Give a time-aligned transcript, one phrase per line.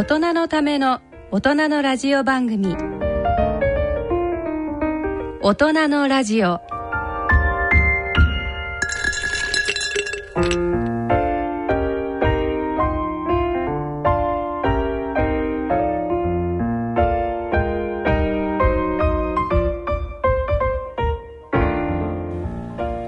[0.00, 2.74] 大人のための大人のラジオ番組。
[5.42, 6.62] 大人のラジオ。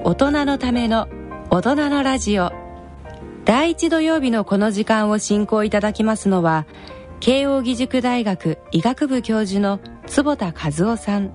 [0.04, 1.09] 大人のための
[1.49, 2.53] 大人のラジオ。
[3.45, 6.64] 第一土曜日のこの時間を進行いただきますのは
[7.22, 11.30] 慶應義塾大学医学部教授の坪田和夫さん。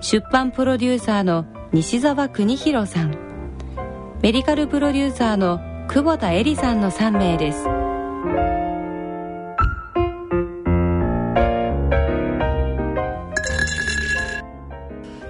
[0.00, 3.16] 出版プロデューサーの西澤邦弘さん。
[4.22, 7.66] メディカルプロデューサーの久保田恵里さんの3名です。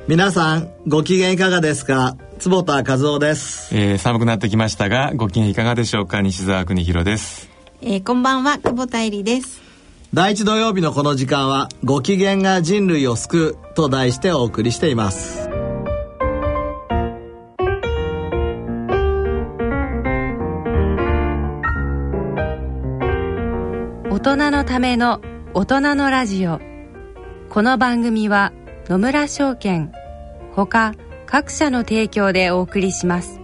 [0.06, 2.18] 皆さんご機嫌いかがですか？
[2.40, 6.20] 坪田和夫です、えー、寒くなってきましたがご機嫌いかがでしょうか？
[6.20, 7.53] 西澤邦弘です
[7.86, 9.62] えー、こんばんは久保田恵里です。
[10.14, 15.50] 第一土曜日のこの時間はご機嫌が人類を救うと題してお送りしています。
[24.10, 25.20] 大人のための
[25.52, 26.60] 大人のラジオ。
[27.50, 28.52] この番組は
[28.88, 29.92] 野村証券
[30.54, 30.94] ほか
[31.26, 33.43] 各社の提供でお送りします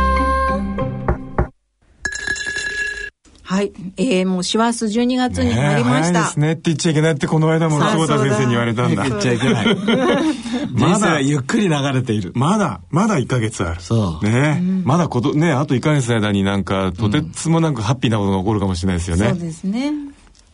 [3.51, 6.51] はい、えー、もう師走12月になりました、ね、早いですね。
[6.53, 9.03] って言っちゃいけないってこの間も久保田先生に言われたんだ。
[9.03, 9.75] 言っちゃいけない。
[10.71, 11.19] まだ。
[11.19, 12.31] ゆっくり流れている。
[12.33, 13.81] まだまだ1ヶ月ある。
[13.81, 14.25] そう。
[14.25, 19.91] ね、うん、まだことねあと1ヶ月の間になんかとてつもなくハッピーなことが起こるかもしれないですよね、そうですね。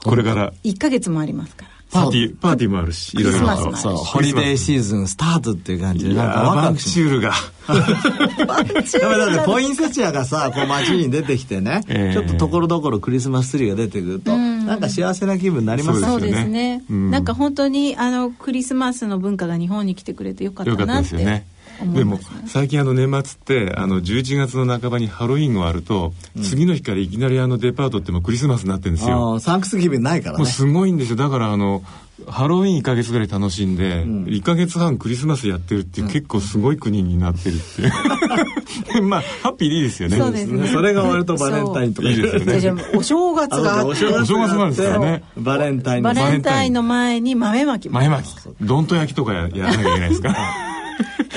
[0.03, 0.52] これから。
[0.64, 3.75] 1ヶ月もありますからパーティー、パーティーもあるし、いろいろ。
[3.77, 7.31] そう、ホリデーシーズンスタートっていう感じで、なんかワクワクチュールが。
[7.67, 16.83] だってポインセチアがさ、こう街に出てきてね、えー、ちょっとところどころクリスマスツリーが出てくると、んなんか幸せな気分になりますそうですね。
[16.89, 20.81] うん、なんか本当にあのクリスマスの文化が日本に来てくれてよかったなって。
[20.81, 21.45] よかったですよね。
[21.85, 23.19] でも最近あの年末
[23.65, 29.39] ってあの11月の半ばにハロウィンがあると、うん、次の日からいきなりあのデパートってもクリスマスになってるんですよ。
[29.39, 30.37] サンクスギビンないからね。
[30.39, 31.16] もうすごいんですよ。
[31.16, 31.83] だからあの
[32.25, 39.03] ハロウィン1か月ぐらい楽しんで、うん、1か月半クリスマスやってるって結構すごい国になってるっていう。
[39.05, 40.17] まあハッピーでいいですよね。
[40.17, 40.67] そうですね。
[40.67, 42.59] それが終わるとバレンタインとかいいですよね。
[42.59, 45.23] じゃお正月がお正月なんですよね。
[45.37, 47.89] バレンタインバレンタインの前に豆まき。
[47.89, 50.35] 豆まきどんと焼きとかやらなきゃいけないですか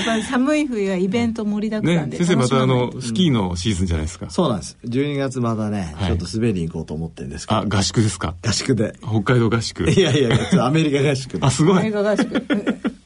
[0.00, 4.78] やっぱり寒い冬はイベント盛りだくさんで、ね、先生またあのスキーのシーズンじゃないですか、うん、そうなんです。
[4.84, 7.60] 12月またね、はい、ちょっと滑りに行こうと思ってるんですけど。
[7.60, 8.34] あ合宿ですか？
[8.42, 8.94] 合宿で。
[9.02, 9.90] 北海道合宿。
[9.90, 11.38] いやいやアメリカ合宿。
[11.44, 11.78] あすごい。
[11.78, 12.46] アメリカ合宿。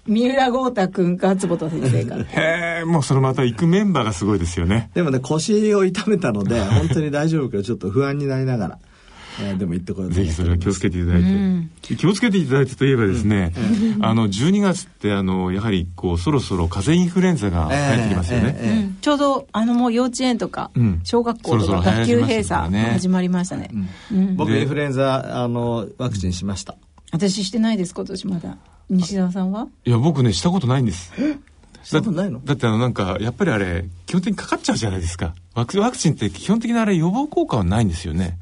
[0.06, 2.16] 三浦豪太君か坪田先生か。
[2.40, 4.90] へえもうそのまた行くメンバーがすごいですよね。
[4.94, 8.78] でもね腰を痛めたので本当に大丈夫かちょっと不安になりながら
[9.40, 13.52] えー、でも言ってこぜひそれは気をつけていただいて、うん、気をつけていただいてといえばですね、
[13.96, 23.70] うん、あの12月ってあのやはりこうそろそろ風邪インフルエンザが流行ってきますよね、えーえーえー、ちょうどあのもう幼稚園とか、うん、小学校とか学級閉鎖始まりましたね、
[24.36, 26.76] 僕インフルエンザあのワクチンしました。
[27.12, 28.56] 私してないです今年まだ。
[28.90, 29.68] 西澤さんは？
[29.84, 31.12] いや僕ねしたことないんです。
[31.84, 32.40] したことないの？
[32.44, 35.34] だってあのなんかやっぱりあれ基本的にかかっちゃうじゃないですか。
[35.54, 38.36] ワクチンって基本的なあれ予防効果はないんですよね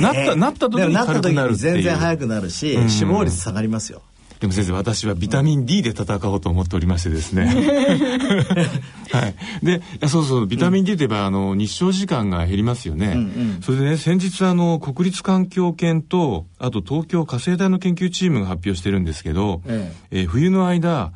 [0.00, 4.02] なった、なった時に軽くなる全然早くなるし、死亡率下がりますよ。
[4.40, 7.46] でも先生私はビタミン D で戦おうと思っておりましてですね。
[9.10, 9.34] はい。
[9.64, 13.18] でそうそうビタミン D といえば、あの日照時間が減りますよね、うんう
[13.58, 20.20] ん、それでね先日あの国立環境研とあと東京火星大の研究チームが発表してるんですけど、ええ。
[20.20, 21.12] えー、冬の間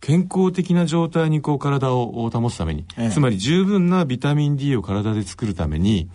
[0.00, 6.10] 健康的な状態にこう体を保つために、ええ、つまり十分なビタミン D を体で作るために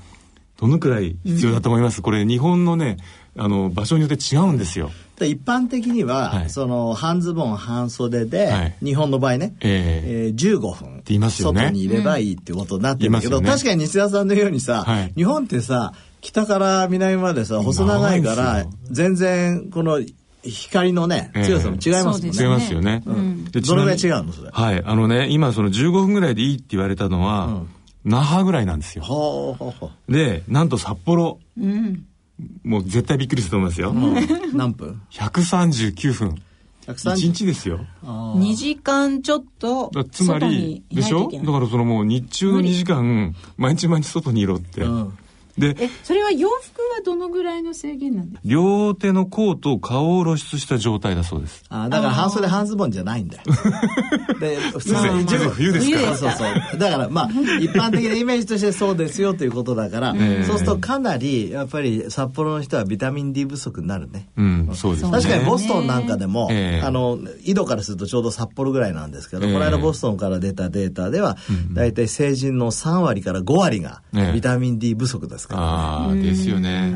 [0.59, 2.97] どのくらい必要だと思います、うん、これ日本のね
[3.37, 4.91] あの場所によって違うんですよ。
[5.21, 13.43] 一般的には、はい、その半ズボン半袖で、はい、日本の場合ね、えー、えー、15分言いますよ、ね、外にいればいいってことになってるんだけど、うん。
[13.43, 20.01] ね、確かに西田さんのようにさ、はい、日本ってさ北から南までさ細長いから全然この
[20.41, 22.31] 光のね、強さも違いますもんね。
[22.33, 23.03] 違いますよね。
[23.05, 24.49] うん、どのぐらい違うのそれ？
[24.51, 24.81] はい。
[24.85, 27.69] あのね、今その15分ぐらいでいいって言われたのは、うん、
[28.05, 29.83] 那覇ぐらいなんですよ。
[30.07, 31.39] で、なんと札幌。
[31.57, 32.05] うん、
[32.63, 33.91] もう絶対びっくりすると思いますよ。
[33.91, 36.41] うん、何分 ?139 分。
[36.87, 37.81] 1日ですよ。
[38.03, 41.29] 2時間ちょっとつまりでしょ？
[41.31, 44.81] だからそのもう日中の2時間毎日毎日外にいろって。
[44.81, 45.17] うん
[45.59, 48.41] でえそれは洋服はどのぐらいの制限なんですか？
[48.45, 51.63] 両手の甲と顔を露出した状態だそうです。
[51.69, 53.43] あだから半袖半ズボンじゃないんだよ。
[54.39, 56.17] で普通に十分冬ですから。
[56.17, 56.45] そうそ
[56.77, 57.29] うだからまあ
[57.59, 60.15] 一般的なイメージとしてそうですよということだから、
[60.45, 64.29] そうするとかなりやっぱり札幌の人はビタミン D 不足になるね。
[64.37, 71.37] うんそうです、ね、確かにボストンなんかでも、えー、あの緯度からするとちょうど札幌ぐらいなんですけど、えー、この間ボストンから出たデータでは、
[71.73, 74.01] 大体成人の3割から5割が
[74.33, 75.55] ビタミン D 不足ですか。
[75.55, 76.95] ら、ね、ああですよね、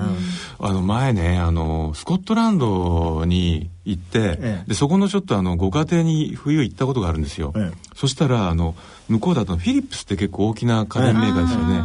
[0.59, 8.75] あの前ねあのスコットランドに行って、ええ、でそこのちょっとあのご家庭に冬行ったことがあるんですよ、え、そしたらあの
[9.09, 11.79] 向こうだとフィリップスって結構大きな家電メーカーですよね。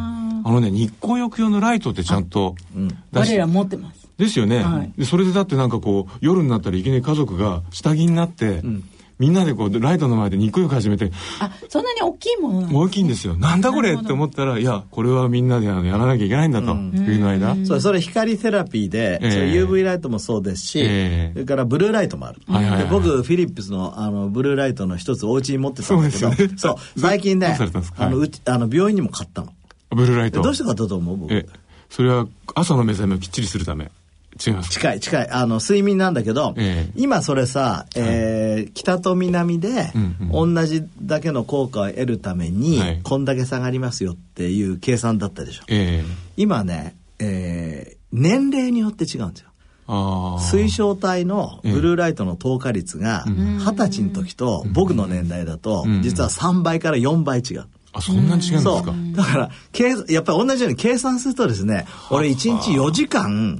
[0.45, 2.55] あのね日光浴用のライトってちゃんと
[3.13, 4.09] 出し、うん、我ら持ってます。
[4.19, 8.85] ですよね、はい、それでだってなんかこう夜になったらいきなり家族が下着になって、うん
[9.19, 11.11] みんなでこうライトの前で肉浴始めて
[11.41, 13.37] あそんなに大きいものなん大きいんですよ。
[13.37, 17.57] なんだこれって思ったらいやこれはみんなでやらなきゃいけないんだと、うん、冬の間。
[17.67, 26.55] そうそれ光セラピーで、えー、UV ライトもそうですし、えー、それからブルーライトもある、はいはいはい、僕フィリップスのあのブルーライトの一つお家に持ってたんですけどそう、ね。
[26.57, 27.59] そう、最近ね
[27.97, 29.53] あのうちあの病院にも買ったの。
[29.91, 30.43] ブルーライト。
[30.43, 31.17] どうして買ったと思う？
[31.17, 31.47] 僕
[31.91, 33.91] それは朝の目覚めをきっちりするため
[34.45, 34.71] 違います。
[34.71, 35.31] 近い近い。
[35.31, 39.93] あの睡眠なんだけど、えー、今それさ、えー、北と南で
[40.31, 49.49] 同じだけの効果を得るために、はい、こんだけ下がりますよっていう計算だったでしょ、えー、今ね、えー、年齢によって違うんですよ。
[50.39, 57.65] 水晶体のブルーライトの透過率が二十歳の時と僕の年代だと実は3倍から4倍違う。
[57.93, 58.95] あ、そんなに違うんですか？
[59.15, 59.51] だから、
[60.09, 63.59] やっぱり同じように計算するとですね、俺1日4時間、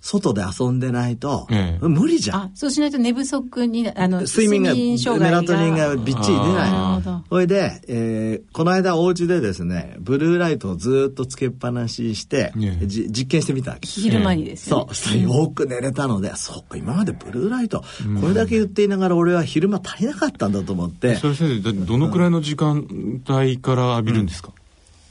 [0.00, 1.46] 外で遊んでないと、
[1.80, 2.50] 無理じゃん。
[2.54, 4.74] そうしないと寝不足に、あの、睡眠が、
[5.18, 7.22] メラトニンがびっちり出ない。
[7.28, 12.52] それで、えー、この間お家でですね、ブルーライトをずっとつけっぱなしして、
[12.84, 13.86] じ実験してみたわけ。
[13.88, 14.86] 昼間にですね。
[14.92, 15.18] そう。
[15.18, 17.82] よく寝れたので、そうか、今までブルーライト、
[18.20, 21.16] これだけ言っていながら俺は昼間足りなかったんだと思って。
[21.16, 22.86] それ先生、どのくらいの時間
[23.28, 24.66] 帯から浴びるんですか、うん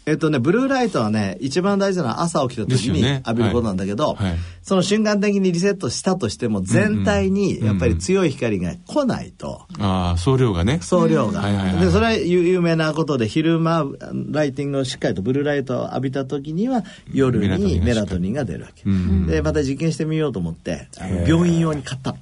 [0.08, 9.66] えっとね、ブルーライトはね、一番大事なのは朝起きた時に浴びることなんだけど、ねはいはい、その瞬間的にリセットしたとしても、全体にやっぱり強い光が来ないと。
[9.76, 10.80] うんうん、ああ、総量がね。
[10.82, 11.42] 総量が。
[11.80, 13.86] で、それは有名なことで、昼間、
[14.30, 18.84] ライティングをしっかりとブルーライトを浴びた時には、夜にメラトニンが出るわけ。
[18.86, 22.18] うんうん、で、また実験してみようと思って、あの病院用に買ったの。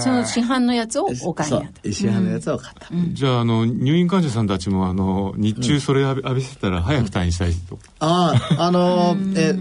[0.00, 1.92] その市販のやつをお買いになった。
[1.92, 9.54] 市販のやつを買った、うん、じゃああの入院患者さんたちもあの日中それ浴びせたら早く退院したいと、うん、あああのえ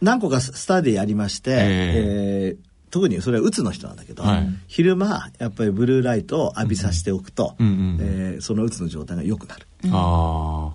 [0.00, 1.58] 何個かスタディありまして、えー、
[2.50, 9.90] えー特にそれはうつの人なんだけど、はい、昼間やっぱりブルーライトを浴びさせておくと、うんうん、えー、そのうつの状態が良くなる、うん、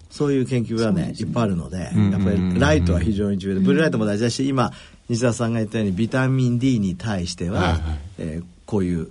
[0.10, 4.72] そういう研究がね、ね、いっぱいあるので、やっぱりライトは非常に重要で、ブルーライトも大事だし今
[5.10, 7.82] 西田さんが言ったようにビタミン D に対しては、はいはい、
[8.18, 9.10] えー、こういう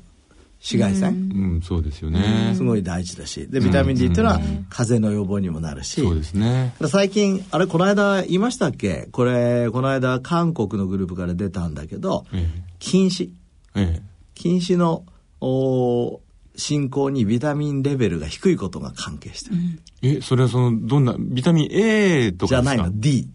[0.59, 2.53] 紫外線、うん、そうですよね。
[2.57, 3.47] すごい大事だし。
[3.47, 6.75] でビタミン D っていうのは風邪の予防にもなるし、そうですね。
[6.89, 9.09] 最近あれこの間言いましたっけ？
[9.13, 13.31] これこの間韓国のグループから出たんだけど、ええ、禁止、
[13.77, 14.03] ええ、
[14.35, 15.05] 禁止の
[15.41, 16.21] お
[16.57, 22.49] 進行にビタミンレベルが低いことが関係してる、うん、えそれはそのどんなビタミン A とか？
[22.49, 22.91] じゃないの。
[22.93, 23.29] D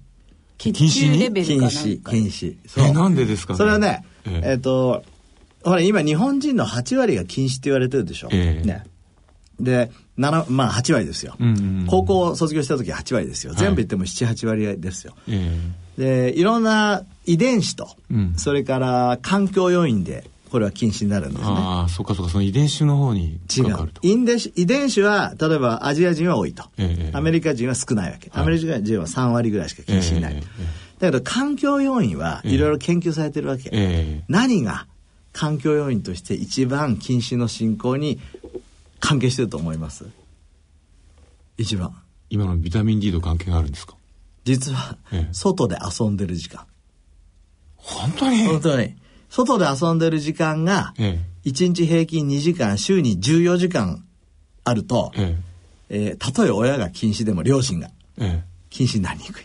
[0.61, 2.55] 禁止レベル禁止禁止。
[2.77, 5.03] えなんでですか、ね、それはねえっ、ー、と
[5.63, 8.83] ほら今日本人の8割が禁止って言われてるでしょ、えー、ね。
[9.59, 11.51] でまあ8割ですよ、うんう
[11.83, 21.47] ん、高校卒業した時8割ですよ、全部言っても78割ですよ、えー、でいろんな遺伝子と、うん、それから環境要因でこれは禁止になるんですね。
[21.49, 23.89] ああ、そっかそっか、その遺伝子の方に違う。
[24.01, 28.29] 遺伝子遺伝子は、例えばアジア人は多いと、えアメリカ人は少ないわけ。
[28.33, 30.35] アメリカ人は3割ぐらいしか禁止にない。
[30.35, 30.41] え
[30.99, 34.23] だけど環境要因はいろいろ研究されてるわけ。
[34.27, 34.87] 何が
[35.31, 38.19] 環境要因として一番禁止の進行に
[38.99, 40.05] 関係してると思います？
[41.57, 41.95] 一番。
[42.29, 43.95] 今のビタミン D と関係があるんですか？
[44.43, 46.65] 実は、ええ、外で遊んでる時間。
[47.77, 48.45] 本当に？
[48.47, 48.95] 本当に
[49.31, 54.03] 外で遊んでる時間が、ええ、1日平均2時間週に14時間
[54.65, 55.37] あると、え
[55.89, 56.07] え。
[56.09, 57.89] えー、たとえ親が禁止でも両親が
[58.69, 59.43] 禁止になりにくい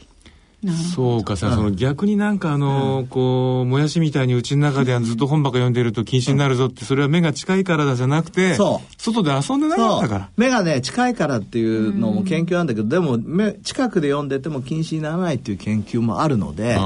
[0.73, 9.03] そうかさ、その逆になんかあの、こう、もやしみたいにうちの中でずっと本ばっか読んでると禁止になるぞって、それは目が近いからだじゃなくて、そう。
[9.03, 10.31] 外で遊んでなかったから。
[10.37, 16.79] 目がね、近いからっていうのも研究なんだけど、でも目、近くで読んでても禁止にならないっていう研究もあるので、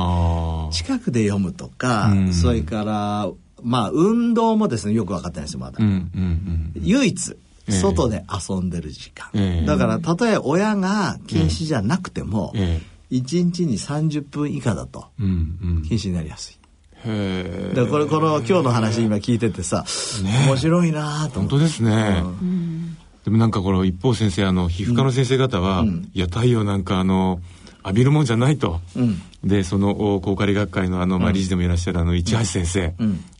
[0.72, 3.30] 近くで読むとか、それから、
[3.62, 5.78] まあ、運動もですね、よく分かってないですよ、まだ。
[5.78, 7.37] うんうんうん、唯一、
[7.68, 9.28] 外で遊んでる時間。
[9.34, 15.06] えー、だから、たとえ親が禁止じゃなくても、えー1日に30分以下だと。
[15.18, 16.60] 禁止になりやすい。
[17.04, 17.86] へえ。
[17.90, 19.84] これこの今日の話今聞いててさ、
[20.22, 22.22] ね、面白いなと本当ですね。
[22.24, 27.40] うん、でもなんかこの一方先生あの皮膚科の先生方は、うん、いや太陽なんかあの
[27.82, 28.80] 浴びるもんじゃないと。
[28.96, 32.94] うん、でその高カリ学会のあの、まあ、理事でもいらっしゃるあの市橋先生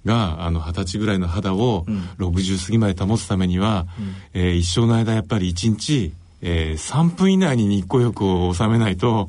[0.07, 1.85] があの二十歳ぐらいの肌を
[2.19, 3.87] 60過ぎまで保つためには、
[4.35, 9.29] うん、えー、一生の間やっぱり一日えー、3分以内に日光浴を収めないと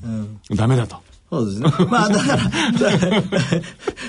[0.55, 0.97] ダメだと。
[1.31, 1.69] そうですね。
[1.89, 2.39] まあだから、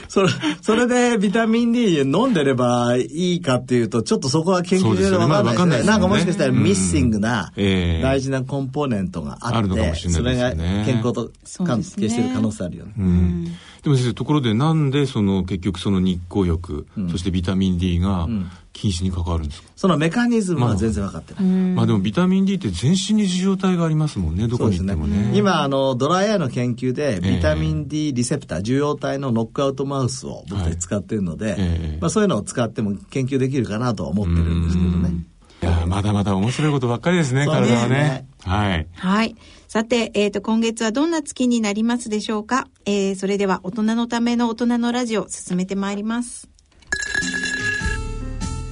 [0.09, 0.28] それ、
[0.61, 5.78] それでビタミン D 飲んでればいいかっていうと、ちょっとそこは研究でわかんないですね。
[5.78, 5.85] ね。
[5.85, 10.50] なんかもしかしたらミッシングな大事なコンポーネントがあって、うんそれが
[10.85, 11.30] 健康と
[11.64, 12.92] 関係してる可能性あるよね。
[12.99, 13.44] うん。
[13.82, 18.28] でも先生ところでなんでその結局その日光浴、うん、そしてビタミン D が
[18.73, 35.26] 禁止に関わるんですか、そのメカニズムは全然分かってない、まあ、まあでもビタミン D って全身に受容体がありますもんねどこに行ってもね、ね、今あのドライアイの研究でビタミン D リセプター、受容体のノックアウトマウスを僕たち使ってるので、はい、まあ、そういうのを使っても研究できるかなとは思ってるんですけどね。
[35.62, 38.26] いやまだまだ面白いことばっかりですね、体はね。
[38.43, 38.88] はい。
[38.95, 39.37] はい。
[39.69, 42.67] さて、えっ、ー、と、今月はどんな月になりますでしょうか？
[42.85, 46.49] えー、それでは、大人のための大人のラジオ、進めてまいります。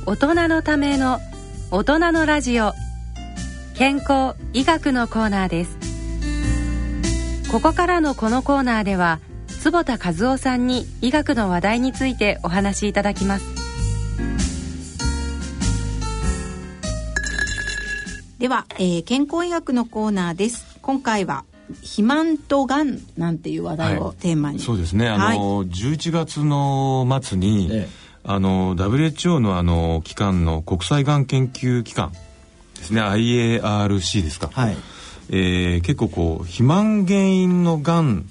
[0.07, 1.21] 大人のための
[1.71, 2.73] 大人のラジオ。
[3.75, 5.79] 健康医学のコーナーです。
[7.53, 13.45] ここからのこのコーナーでは、坪田和夫さんに医学の話題についてお話しいただきます。
[18.39, 21.45] では、えー、健康医学のコーナーです今回は
[21.83, 27.89] 肥満とがんなんていう話題をテーマに、はい、そうですねあの、はい、11月の末に、ええ、
[28.25, 32.13] あの WHO のあの機関の国際がん研究機関。
[32.81, 33.01] ですね。
[33.01, 34.77] IARC ですか、はい。
[35.31, 38.27] えー、結構こう肥満原因のがん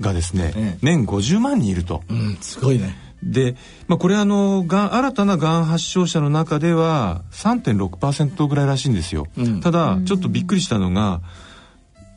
[0.00, 2.96] がですね、ええ、年50万人いると、うん、すごいね。
[3.22, 3.54] で、
[3.86, 11.20] まあ、これあのがん新たながん発症者の中では3.6%ぐらいらしいんですよ、うん、ただちょっとびっくりしたのが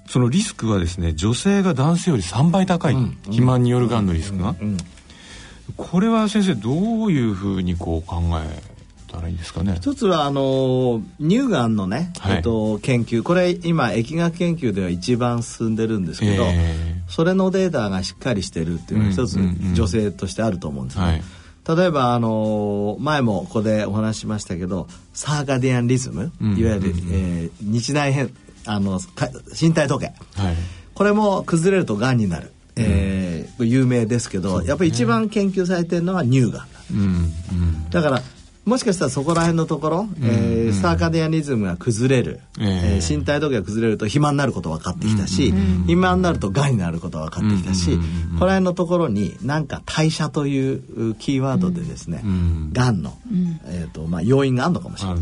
[0.07, 4.77] そのリスクはですね女性が男性より3倍高い、うん、肥満によるがんのリスクが、うん、
[5.77, 8.61] これは先生どういうふうにこう考え
[9.11, 9.75] たらいいですかね？
[9.75, 13.23] 一つはあの乳がんのね、はい、えっと、研究。
[13.23, 19.39] これ今疫学研究では一番進んでるんですけど、えー、それのデータがしっかりしてるっていうのは一つ
[19.73, 21.21] 女性としてあると思うんですね、はい。
[21.77, 28.31] 例えばあの前もここでお話ししましたけどサーガディアンリズム、いわゆる、えー、日内変
[28.67, 28.99] あの
[29.59, 30.55] 身体時計、はい、
[30.93, 38.21] これも崩れるとがんになる、えー、有名ですけど、ね、やっぱり一番研究されてるのは乳がん、うんうん、だから
[38.65, 48.01] もしかしたらそこら辺のところ、うん、えー、サーカディアニズムが崩れる、えー、身体時計が崩れると肥満になること分かってきたし、うん、肥満になるとがんになること分かってきたし、うん、
[48.39, 52.23] この辺のところになんか代謝というキーワードでですね、
[52.73, 53.15] が、んの、
[53.65, 55.19] えーとまあ、要因があるのかもしれない。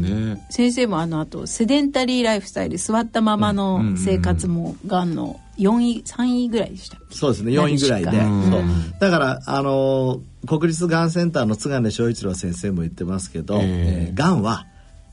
[0.00, 8.62] ね、先生もあのあとセデンタリーライフスタイル座ったままの生活もがんの4位3位ぐらいでしたそうですね4位ぐらいで、そう。
[8.98, 14.66] だからあの国立がんセンターの津金正一郎先生も言ってますけど、えー、えー、がんは、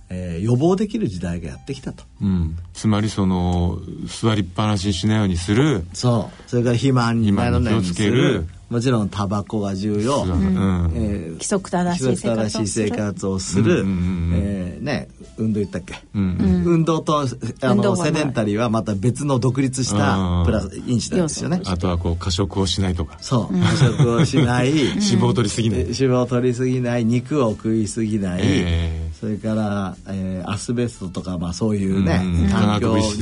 [0.10, 5.86] えー、予防できる時代がやってきたと、うん、つまりその座りっぱなしにしないようにする。
[5.93, 6.50] そう。
[6.50, 10.92] それから肥満にならないようにするもちろんタバコが重要、うん。
[10.94, 15.08] えー、規則正しい生活をする、えー、ね
[15.38, 21.62] 運動言ったっけ、うん、運動とあのセデンタリーはまた別の独立したプラス因子なんですよね。
[21.66, 23.18] あとはこう過食をしないとか。
[23.22, 23.60] そう。
[23.60, 24.72] 過食をしない。
[24.72, 25.80] 脂肪を取りすぎない。
[25.80, 27.06] 脂肪を取りすぎない。
[27.06, 33.16] 肉を食いすぎない、えー、それから、えー、アスベストとか、まあ、そういうね、環境につ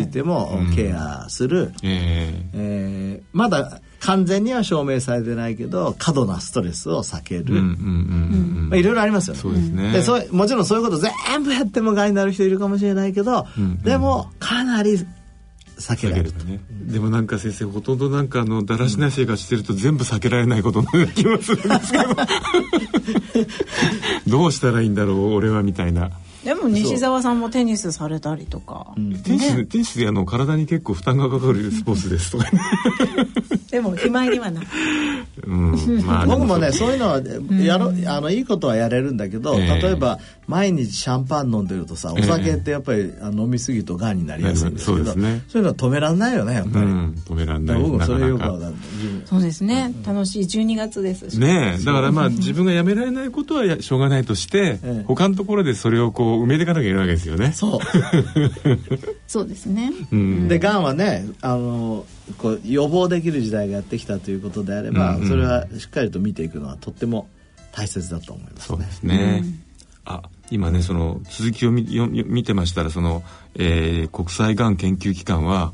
[0.00, 7.56] いてもケアする、えー、えー、まだ完全には証明されてないけど過度なストレスを避ける。
[8.76, 9.40] いろいろありますよね。
[9.40, 9.92] そうですね。
[9.92, 11.12] でそもちろんそういうこと全
[11.44, 14.98] 部やってもがんになる人いるかもしれないけど、うんうん、でもかなり
[15.78, 16.32] 避けられる。
[16.44, 22.04] ね、でもなんか先生ほとんどなんかあのだらしない生活してると全部避けられないことのような気もするんですけど。
[24.26, 26.10] どうしたらいいんだろう俺はみたいな。
[26.44, 32.32] でも西澤さんもテニスされたりとか、うん、テニス、ね、テニスであの体に結構負担がかかるスポーツです。
[32.32, 32.60] とか、ね、
[33.70, 34.60] でも肥満にはな
[35.46, 36.04] うん。
[36.04, 37.20] まあ、僕もねそういうのは
[37.64, 47.82] やろ、うん、あのいいことはやれるんだけど、えー、例えば毎日シャンパン飲んでるとさお酒ってやっぱり、えー、飲みすぎるとがんになりやすいんですけど、そうね、そういうのは止めらんないよねやっぱり、うん、止めらんない。
[47.82, 48.74] 僕もそれよくわかる
[49.24, 50.42] そうですね、楽しい。
[50.42, 51.40] 12月ですし。
[51.40, 57.52] ねだからまあ自分がやめられないことはしょうがないとして、えー、他のところでそれをこう埋めていかなきゃいけないわけですよね。
[57.52, 57.80] そう。
[59.26, 62.04] そうですね、うん、でがんはねあの
[62.38, 67.28] こう予防できる時代がやってきたということであれば、うんうん、それはしっかりと見ていくのはとっても
[67.72, 69.62] 大切だと思います、ね、そうですね、うん、
[70.04, 71.84] あ今ねその続きを見
[72.26, 73.22] 見てましたらその、
[73.54, 75.72] えー、国際がん研究機関は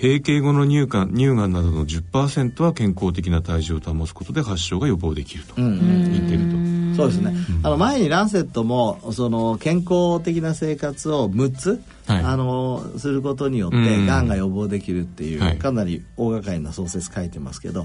[0.00, 6.78] 閉経後の乳がん乳がんなどの10%は健康的な体重を保つことで発症が予防できると言っていると。
[6.96, 14.28] そうですね、うん、あの前にランセットもその健康的な生活を6つはい、あのすることによってがん。
[14.28, 17.84] が予防できるっていう、かなり大掛かりな創設書いてますけど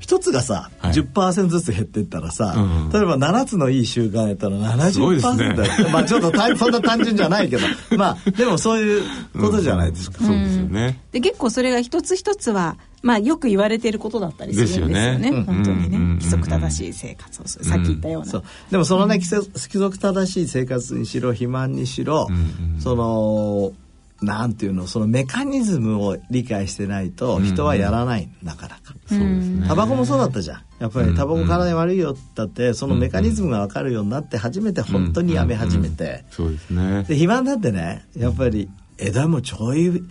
[0.00, 7.62] 一、ね、つがさ、はい、10%ずつ減っていったらさ、うん、例えば7つのいい習慣やったら70%だよ、ね、まあちょっと そんな単純じゃないけど。
[7.96, 9.02] まあでもそういう
[9.40, 10.18] ことじゃないですか。
[10.20, 11.00] うん、そうですよね。
[11.12, 15.12] で結構それが一つ一つはまあよく言われていることだったりするんですよね。
[15.12, 15.42] よね。
[15.44, 17.64] 本当にね、規則正しい生活をする。
[17.64, 18.42] さっき言ったような。
[18.70, 22.28] でもそのね、規則正しい生活にしろ、肥満にしろ、
[22.78, 23.72] その、
[24.22, 28.94] なんていうのそのメカニズムを理解してないと人はやらない、なかなか。
[29.06, 29.66] そうですね。
[29.66, 30.62] タバコもそうだったじゃん。
[30.78, 36.98] やっぱりタバコ体に悪いよだってそのメカニズムが分かるようになって初めて本当にやめ始めて、そうですね。
[36.98, 40.02] で肥満だってねやっぱり枝もちょい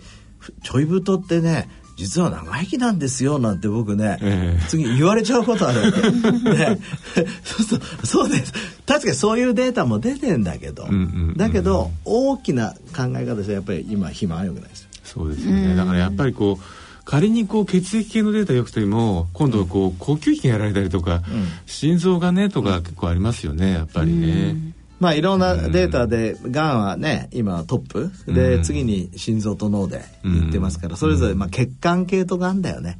[0.62, 1.68] ちょい太ってね
[2.00, 6.80] 実は長生きなんですよなんて僕ね、えー、次言われちゃうことあるわけ、 ね、
[7.44, 8.54] そうそうそうです。
[8.86, 14.88] 確かにそういうデータも出てんだけど、うんうんうん、だけど大きな考え方としてやっぱり今肥満はよくないですよ。
[15.04, 15.76] そうですよね。
[15.76, 16.64] だからやっぱりこう
[17.04, 21.22] 仮にこう血液系のデータ良くても今度はこう呼吸器がやられたりとか、うん、
[21.66, 24.69] 心臓がねとか結構ありますよねやっぱりね。
[25.00, 28.10] うんまあいろんなデータでがんはね今トップ。
[28.32, 32.98] で次に心臓と脳で言ってますからそれぞれまあ血管系とがんだよね。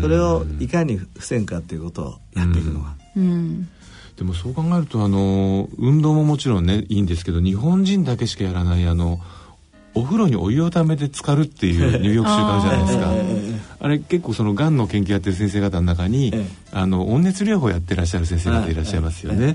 [0.00, 2.94] それをいかに防ぐかっていうことをやっていくのは。
[4.16, 9.20] でもそう考えるとあの運動ももちろんねいいんですけど日本人だけしかやらないあの
[9.94, 13.12] お風呂にお湯をためて浸かるっていう 入浴習慣じゃないですか。
[13.78, 16.32] あれ結構そのがんの研究やってる先生方の中に、
[16.72, 19.54] あの温熱療法やってらっしゃる先生方いらっしゃいますよね。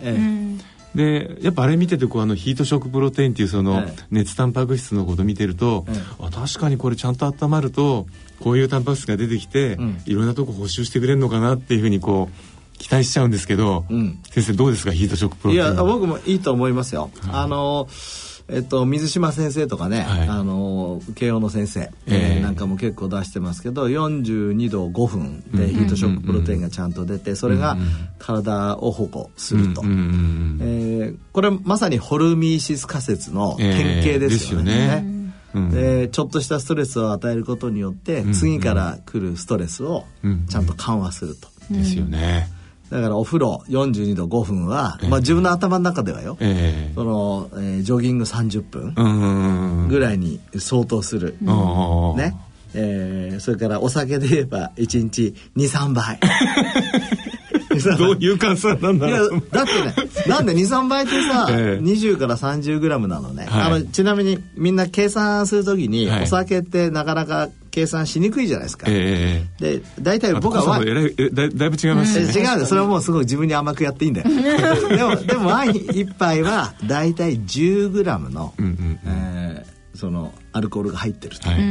[0.95, 5.85] でやっぱあれ見ててこうあのヒートショックプロテインっていうその熱タンパク質のこと見てると、
[6.19, 8.07] あ確かにこれちゃんと温まると
[8.41, 17.09] こういうタンパク質が出てきて、うん、いろんなとこ補修してくれるのかなっていうふうにこう期待しちゃうんですけど、うん、先生どうですかヒートショックプロテインいや僕もいいと思いますよ。
[17.21, 27.77] はい、あのーえっと、水島先生とかね、はい、あの慶応の先生、えー、なんかも結構出してますけど42度5分でヒートショックプロテインがちゃんと出てそれが
[28.19, 34.71] 体を保護すると、えー、これまさにホルミーシス仮説の典型ですよね。
[34.73, 35.21] えーね。
[35.53, 40.05] うん、でちょっとしたストレスを与えることによって、次から来るストレスを
[40.49, 41.49] ちゃんと緩和すると。
[41.69, 42.47] ですよね。
[42.91, 51.37] だからお風呂42度5分は、まあ、自分の頭の中ではよ、えー、そのえー、ジョギング30分ぐらいに相当する、
[52.15, 52.35] ね。
[52.73, 56.19] えー、それからお酒で言えば1日23杯。
[57.97, 59.31] どういう換算なんだろう。
[59.31, 74.29] いやだってねなんで23倍ってさ、えー、20から 30g なのね、はい、あのちなみにみんな計算するときに、はい、お酒ってなかなか計算しにくいじゃないですか、えー、で大体僕はワインだだいぶ違いますね、違うそれはもうすごい自分に甘くやっていいんだよ。
[74.89, 78.99] でもでもワイン1杯は大体 10g の、うんうんうん。
[79.05, 81.61] えー、そのアルコールが入ってると、はい。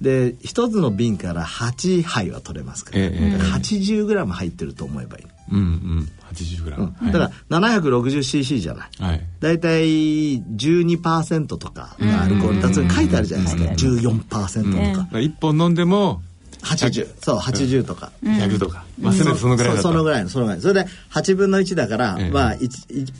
[0.00, 5.24] で一つの瓶から8杯は取れますから、ええ、80グラム入ってると思えばいい。
[5.50, 12.62] うんうん、80グラム、うん、だから 760cc じゃない、はい、大体12%とかがアルコール。
[12.62, 16.22] だと書いてあるじゃないですか、14%とか、うん、1本飲んでも
[16.62, 20.60] 80そう80とか、100とか、まあせめてそのぐらいそのぐらいのそのぐらい。
[20.60, 22.68] それで8分の1だから、まあ 1,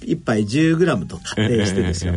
[0.03, 2.17] 1杯 10g と仮定してですよ、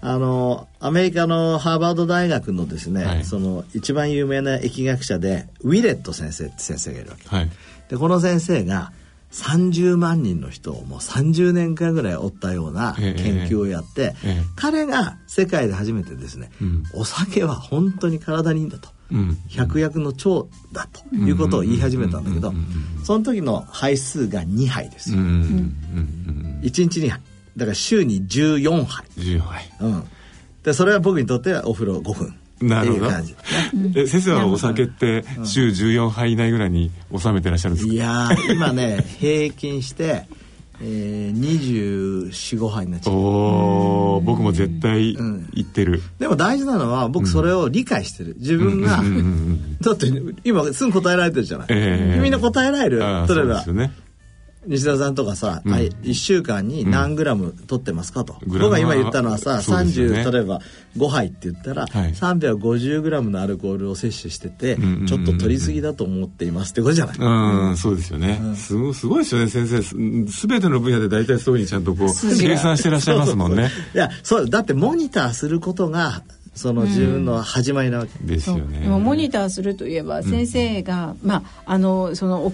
[0.00, 7.50] あのアメリカのハーバード大学のですね、その一番有名な疫学者でウィレット先生って先生がいるわけ、はい、
[7.90, 8.92] でこの先生が
[9.32, 13.14] 30万人の人をもう30年間ぐらい追ったような研
[13.48, 14.42] 究をやって、ええ。
[14.56, 22.52] 彼が世界で初めてですね、うん、お酒は本当に体にいいんだと、うん、百薬の長だということを言い始めたんだけど、
[23.04, 27.20] その時の杯数が2杯ですよ、うん、1日2杯
[27.56, 29.06] だから週に14杯。
[29.16, 30.04] 14杯、うん、
[30.62, 33.10] でそれは僕にとってはお風呂5分なるほど。
[33.96, 37.92] え先生はお酒って週14杯以内ぐらいに収めてらっしゃるんですか？
[37.92, 40.26] いや今ね平均して
[40.84, 43.14] えー、2425杯になっちゃう。
[43.14, 48.34] お僕も絶対言ってる、うん、でも大事なのは僕それを理解してる。
[48.38, 49.00] 自分が、
[49.80, 50.10] だって
[50.42, 52.98] 今すぐ答えられてるじゃない、えー、みんな答えられる？
[52.98, 53.92] 例えば、ね、
[54.66, 60.60] 西田さんとかさ、うん、1週間に何グラム取ってますかと、うん、僕が今言ったのはさ、ね、30例えば
[60.96, 67.16] 5杯って言ったら、はい、350グラムのアルコールを摂取してて、うんうんうんうん、ちょっと取りすぎだと思っていますってことじゃない？
[67.18, 69.82] うんそうですよね、うん、すごすごいですよね先生。
[70.30, 73.70] すべての分野で大体そういうふうにちゃんとこう計算してらっしゃいますもんね。
[73.94, 76.22] いやそうだってモニターすることが
[76.54, 78.86] その自分の始まりなわけ、ですよね。
[78.86, 82.52] モニターするといえば先生が、まああのその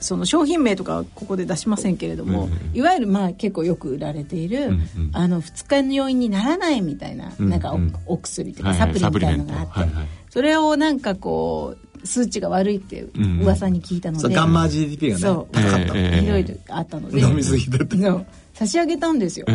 [0.00, 13.02] その商品名とかここで出しませんけれども、うんうん、いわゆるまあ結構よく売られている、うんうん、あの二日酔いにならないみたいなうんうん、なんかお薬とかサプリみたいなのがあって、はいはい、それをなんかこう数値が悪いって
[13.42, 17.96] 噂に聞いたので、うんうん、ガンマ GDP がね高かった、 いろいろあったので飲みすぎてて
[18.54, 19.54] 差し上げたんですよ、え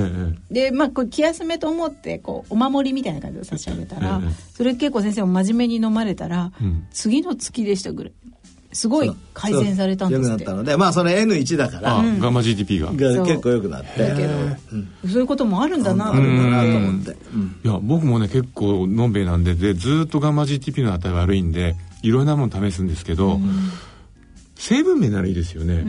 [0.50, 8.14] え、でまあこれ気休めと思ってこうお守りみたいな感じで差し上げたら、え、それ結構先生も真面目に飲まれたら、うん、次の月でしたぐらい
[8.76, 12.92] すごい改善されたんですよくなったのでまあそれ N1 だから、うん、ガンマ GDP が。
[12.92, 14.08] 結構よくなって。
[14.08, 16.12] だけど、うん、そういうこともあるんだな。
[16.12, 23.40] あるんだなと思って、うん、いや僕もね結構のんべいなんででずっとガンマ GDP の値悪いんでいろんなもの試すんですけど、
[24.56, 25.84] 成分名ならいいですよね、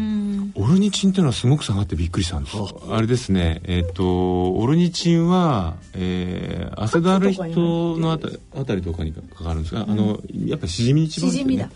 [0.54, 2.56] オルニチンっていうのはすごく下がってびっくりしたんです。
[2.90, 3.00] あ。
[3.00, 3.60] れですね。
[3.64, 11.70] えっ、ー、とオルニチンは、えー、アセドアルヒトのあたあたりとかにかかるんですが、うん、あのやっぱりしじみに一番ですよね。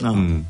[0.00, 0.46] だ、うんうん。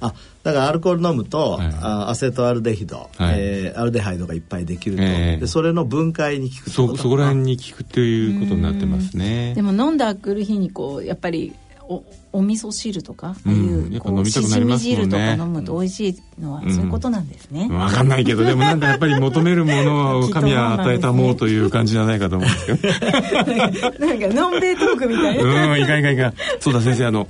[0.00, 9.54] あだからアルコール飲むと、はい、あアセトアルデヒド、はい、えー、アルデハイドがいっぱいできると、えー、でそれの分解に効くそそこら辺に効くということになってますね。
[9.54, 11.52] でも飲んだくる日にこうやっぱり
[11.88, 15.04] おお味噌汁とか、ああいう、やっぱ飲みたくなりますもんね。
[15.04, 17.68] 汁とか飲むと美味しいのは、そういうことなんですね。
[17.70, 23.98] わ、かんないけど、でもなんかやっぱり求めるものを神は与えたもうという感じじゃないかと思うんですけど。
[24.06, 25.72] なんか、のんべいトークみたいな。
[25.72, 26.34] うん、いかんいかんいかん。
[26.60, 27.28] そうだ、先生、あの、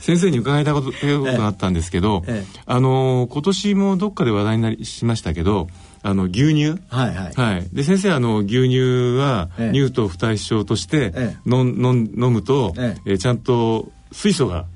[0.00, 5.68] 先生に伺いたことがあったんですけど、ええ、あの、今年もどっかで話題になりしましたけど、
[6.02, 14.66] あの牛乳、はいはいはい、で先生あの牛乳は乳糖不対症として、ええ、飲むと、ええちゃんと水素が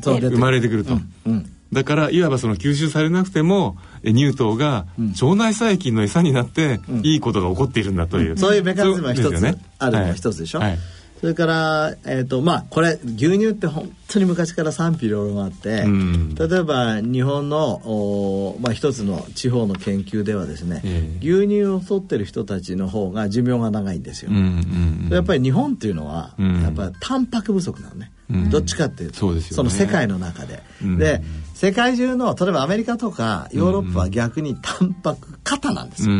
[0.00, 4.86] 生まれてくると、うんうん、だからいわばその吸収されなくても乳糖が
[5.20, 10.70] 腸内細菌の餌になって、いいことが起こっているんだという、そういうメカニズムが一つあるのが一つでしょ、はい。
[10.70, 10.78] はい
[11.24, 30.62] それから、えーとまあ、これ牛乳って本当に昔から賛否両論あって、うん、例えば日本のお、まあ、一つの地方の研究ではですね、えー、牛乳を取ってる人たちの方が寿命が長いんですよ、うんうんうん、やっぱり日本っていうのは、うん、やっぱりタンパク不足なのね、うん、どっちかっていうと、そ、ね、の世界の中で、
[30.98, 31.22] で
[31.54, 36.16] 世界中の例えばアメリカとかヨーロッパは逆にタンパク過多なんですよ、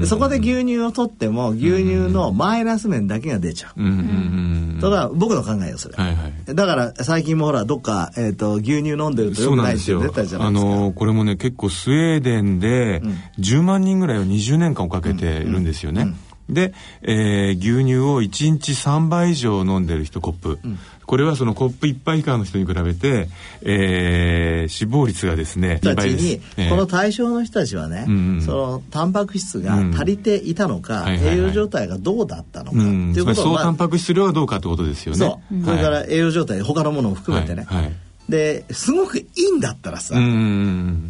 [0.00, 10.72] でそこで牛乳を取っても牛乳のマイナス面だけが出ちゃう、ただ僕の考えよそれ、はいはい、だから最近もほらどっか、えーと、牛乳飲んでるとよくないって出たじゃないですか。
[10.72, 13.00] あのこれもね結構スウェーデンで
[13.38, 16.08] 10万人ぐらいを20年間をかけているんですよね、うん。
[16.08, 16.16] うん
[16.48, 23.28] で、えー、牛乳を1日3杯以上飲んでる人コップ、うん、これはそのコップ1杯以下の人に比べて、
[23.62, 26.26] えー、死亡率がですね2倍です、
[26.58, 35.18] えー、この対象の人たちはね、うんうん、そのタンパク質が足りていたのか、うん、栄養状態がどうだったのか、っていうことを、まあ、総タンパク質量はどうかってことですよね。
[35.18, 37.92] そう、それから栄養状態他のものも含めてね、はいはい
[38.28, 40.14] ですごくいいんだったらさ、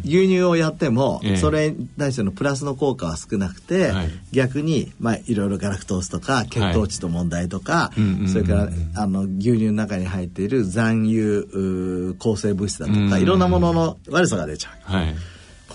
[0.03, 3.93] 牛乳をやっても、それに対してのプラスの効果は少なくて、
[4.33, 7.91] 逆に、まあ、いろいろガラクトースとか血糖値と問題とか、
[8.27, 14.91] それからあの牛乳の中に入っている残油抗生物質だとか、いろんなものの悪さが出ちゃう。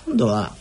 [0.07, 0.53] 今度は、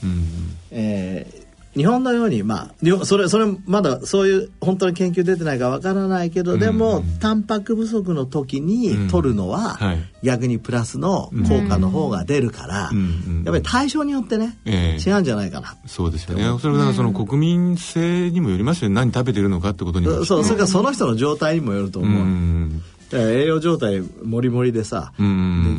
[0.72, 9.80] えー日本のようにまあそれそれまだそういう本当に研究出てないかわからないけど、でも、タンパク不足の時に取るのは、
[10.24, 15.76] 逆にプラスの効果の方が出るから、やっぱり対象によってね、違うんじゃないかな。
[15.86, 16.60] そうですよね。
[16.60, 18.96] それはその国民性にもよりますよね。
[18.96, 25.24] 何食べてるのかってことにそうそれからその人の状態にもよると思う、栄養状態もりもりでさ、で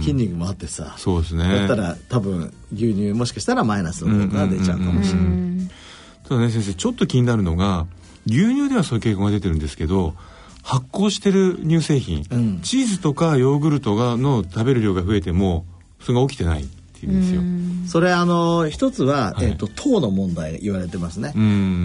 [0.02, 1.44] 筋肉もあってさそうですね。
[1.44, 5.70] だったら多分牛乳もしかしたらマイナスの効果が出ちゃうかもしれない、
[6.28, 7.86] ただね先生ちょっと気になるのが
[8.26, 10.14] 牛乳ではそういう傾向が出てるんですけど
[10.62, 15.64] 発酵してる乳製品、うん、チーズとかヨーグルトがの食べる量が増えても
[16.00, 16.64] それが起きてない
[17.00, 17.42] っていうんですよ。
[17.88, 21.32] それあの一つは、はい、えっ、ー、と糖の問題言われてますね。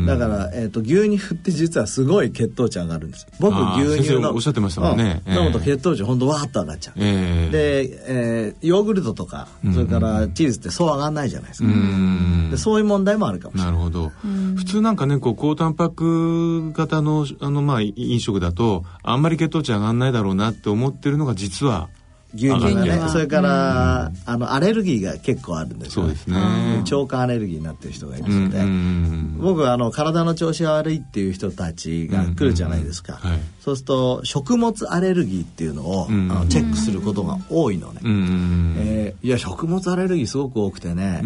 [0.06, 3.28] だからえっ、ー、と牛乳って実はすごい血糖値上がるんです。
[3.39, 5.21] 僕牛乳のおっしゃってましたもんね。
[5.25, 6.93] 飲むと血糖値ほんとわーっと上がっちゃう。
[6.97, 11.69] えー、で、えー、ヨーグルトとかそれからチーズってそう上がらないじゃないですか。
[12.51, 13.71] でそういう問題もあるかもしれない。
[13.71, 14.12] なるほど。
[14.58, 21.89] 普通なんかねこう高タンパク型のあのまあ飲食だとあんまり血糖値上がらないだろうなって思ってるのが実は
[22.36, 26.84] 牛乳がねそれから、あのアレルギーが結構あるんですよ、ね、ね。
[26.91, 41.21] 腸管アレルギーになってる人がいますので、僕はあの体の調子が悪いっていう人たちが来るじゃないですか、はい、そうすると食物アレルギーっていうのを、あのチェックすることが多いのね、えー、いや食物アレルギーすごく多くてね、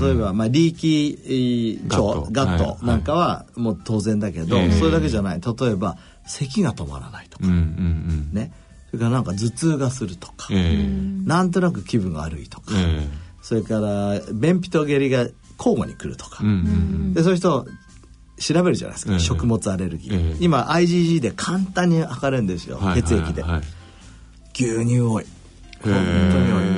[0.00, 2.84] 例えば、まあ、リーキー腸ガット。
[2.84, 5.40] なんかはもう当然だけど、それだけじゃない。
[5.40, 8.52] 例えば咳が止まらないとか、ね
[8.90, 13.08] それからなんか頭痛がするとか、えー、なんとなく気分が悪いとか、えー、
[13.42, 15.26] それから便秘と下痢が
[15.58, 16.50] 交互に来るとか、うん。
[16.50, 17.66] うん、でそういう人
[18.38, 23.42] 調べるじゃないですか、えー、食物アレルギー、今 IgG で簡単に測れるんですよ、血液で、
[24.54, 25.26] 牛乳多い。
[25.82, 26.70] 本当に多い、う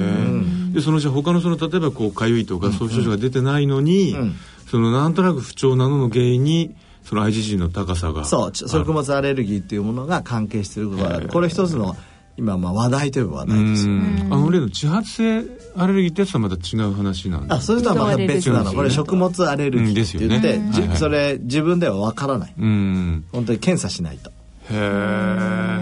[0.69, 4.21] ん、でそのじゃ他のその例えばこうかゆいとかそういう症状が出てないのに、うん。
[4.21, 4.35] うん、
[4.69, 11.29] そのなんとなく不調なのの原因にその IgG の高さがそう食物アレルギーっていうものが関係していることがある。
[11.29, 11.97] これ一つの
[12.37, 13.89] 今まあ話題といえば話題です。
[13.89, 15.45] よねあの例の自発性
[15.77, 18.73] アレルギーってやつはまた違う話なんであそれとはまた別なの。
[18.73, 20.89] これ食物アレルギーって言って、ねはい。
[20.89, 22.55] はい、それ自分ではわからない。
[22.57, 24.31] 本当に検査しないと。
[24.31, 24.33] へ
[24.73, 25.81] え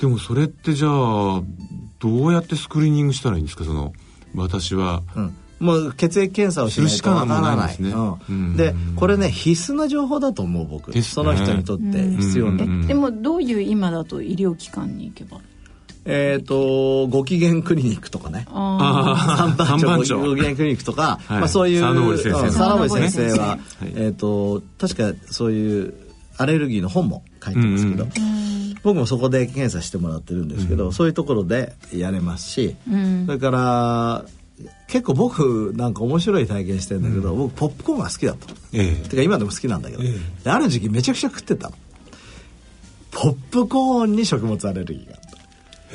[0.00, 1.42] でもそれってじゃあ
[1.98, 3.64] どうやってスクリーニングしたらいいんですか？
[3.64, 3.92] その
[4.34, 7.76] 私は、うんもう血液検査をしないとわからない。
[7.76, 7.94] で、ね
[8.28, 11.84] うん、でこれね必須な情報だと思う僕、ね、その人にとって
[12.18, 12.86] 必要な。
[12.86, 15.40] でもどういう今だと医療機関に行けば？
[16.04, 18.46] えっ、ー、とご機嫌クリニックとかね。
[18.52, 20.16] 三番町。
[20.18, 23.38] ご機嫌クリニックとか、はい、まあ、そういう佐野森先生。
[23.38, 25.94] は、はい、えっ、ー、と確かそういう
[26.36, 28.10] アレルギーの本も書いてますけど、うん、
[28.82, 34.24] 僕もそこで検査してもらってるんですけど、うん、そういうところでやれますし、うん、それから
[34.88, 39.08] 結構僕なんか面白い体験してるんだけど、うん、僕ポップコーンが好きだったええ。
[39.08, 40.06] てか今でも好きなんだけど、え
[40.46, 41.76] え、ある時期めちゃくちゃ食ってたの。
[43.10, 45.36] ポップコーンに食物アレルギーがあった。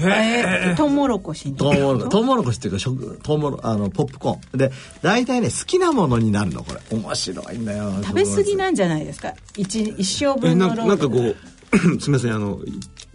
[0.08, 0.76] へえ。
[0.76, 2.58] トウモロコシトウモロトウモロコシ。
[2.58, 4.58] っていうか食トウモロあのポップコーン。
[4.58, 4.72] で
[5.02, 6.82] 大体ね好きなものになるのこれ。
[6.98, 9.34] 面白いんだよ食べ過ぎなんじゃないですか？
[9.58, 11.36] 一一生分のなんかこう
[12.02, 12.60] すみませんあの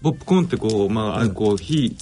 [0.02, 1.96] ポップコーンってこうまあ、うん、こう火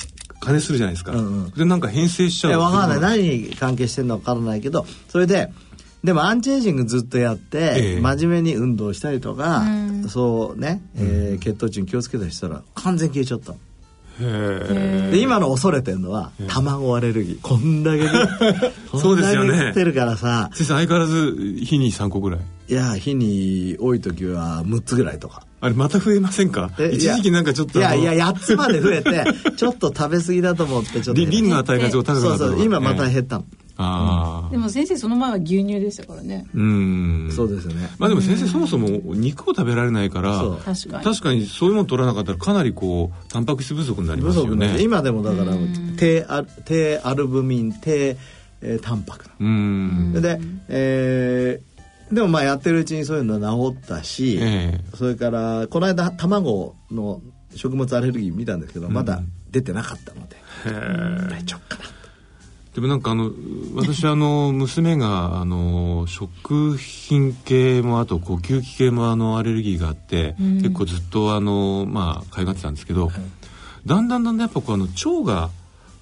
[0.45, 2.51] 金するじゃないですか、うんうん、でなんか編成しちゃう。
[2.51, 3.01] いや分からない。
[3.19, 4.87] 何に関係してるのか分からないけど。
[5.09, 5.51] それで
[6.05, 13.55] でもアンチエイジングずっとやって、えー、真面目に運動したりとか、うん、そうね、えー、血糖値に気をつけたりしたら完全消えちゃった。
[14.21, 17.41] で今の恐れてるのは卵アレルギー。
[17.41, 18.07] こんだけ
[18.97, 19.59] そうですよね。
[19.59, 20.51] 食ってるからさ。
[20.53, 25.47] 先生相変わらず日に3個ぐらいいや日に多い時は6つぐらいとか。
[25.61, 26.71] あれまた増えませんか？
[26.93, 29.25] 一時期なんかちょっといやいや8つまで増えて
[29.57, 33.45] ちょっと食べ過ぎだと思ってちょっとリンの値がちょっと高くなったそうそう今また減ったの、
[33.77, 36.47] あでも先生その前は牛乳でしたからね。
[36.55, 37.33] うん。
[37.35, 37.91] そうですよね。
[37.99, 41.05] まあでも先生そもそも肉を食べられないから確かに。
[41.05, 44.77] 確かにそういうもの取らなかったらかなりこうタンパク質不足になりますよね。
[44.81, 45.57] 今でもだから
[45.97, 48.17] 低ア低アルブミン低、
[48.61, 49.27] えー、タンパク。
[49.41, 50.13] うん。
[50.21, 51.74] で、えー
[52.13, 57.21] でもまあやってるうちにそういうの治ったし、えー、それからこの間卵の
[57.55, 60.37] 食物アレルギー見たんですけど、うん、まだ出てなかったので
[61.31, 61.95] 大丈夫かな
[62.75, 63.31] でもなんかあの
[63.77, 73.15] 私あの 娘があの食品系もあと呼吸器系もあのアレルギーがあって、うん、結構ずっとあのまあかゆがってたんですけど、はい、
[73.87, 75.51] だんだんだんだんやっぱこうあの腸が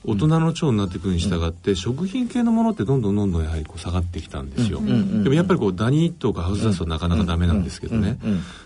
[0.04, 8.18] 大人の腸になっていくに従って、うん、食品系のものってどんどんどんどんやはりこう下がってきたんですよ、うん、でもやっぱりこうダニとかハウスダストはなかなかダメなんですけどね、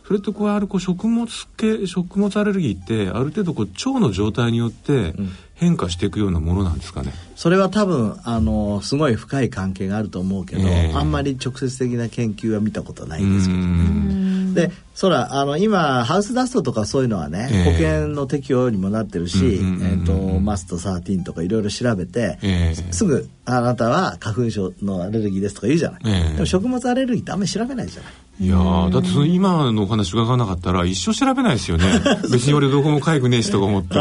[0.06, 5.14] それとこうあるこう食物系食物アレルギーってある程度こう腸の状態によって
[5.54, 7.12] 変化していくようなものなんですかね。
[7.34, 14.25] それは多分あのすごい深い関係があると思うけど、えー、あんまり直接的な研究は見たことないんですけどね。
[14.56, 28.12] でそらあの今ハウスダストとかそういうのはね、えー、保険の適用にもなってるし、えーと、マスト13とかいろいろ調べて、えー、すぐあなたは花粉症のアレルギーですとか言うじゃない、えー、でも食物アレルギーってあんまり調べないじゃない。
[28.38, 28.56] いや
[28.90, 31.84] だってその今のお話伺わなかったら一生調べないですよね。
[32.30, 33.98] 別に俺どこもかゆくねえしとか思って。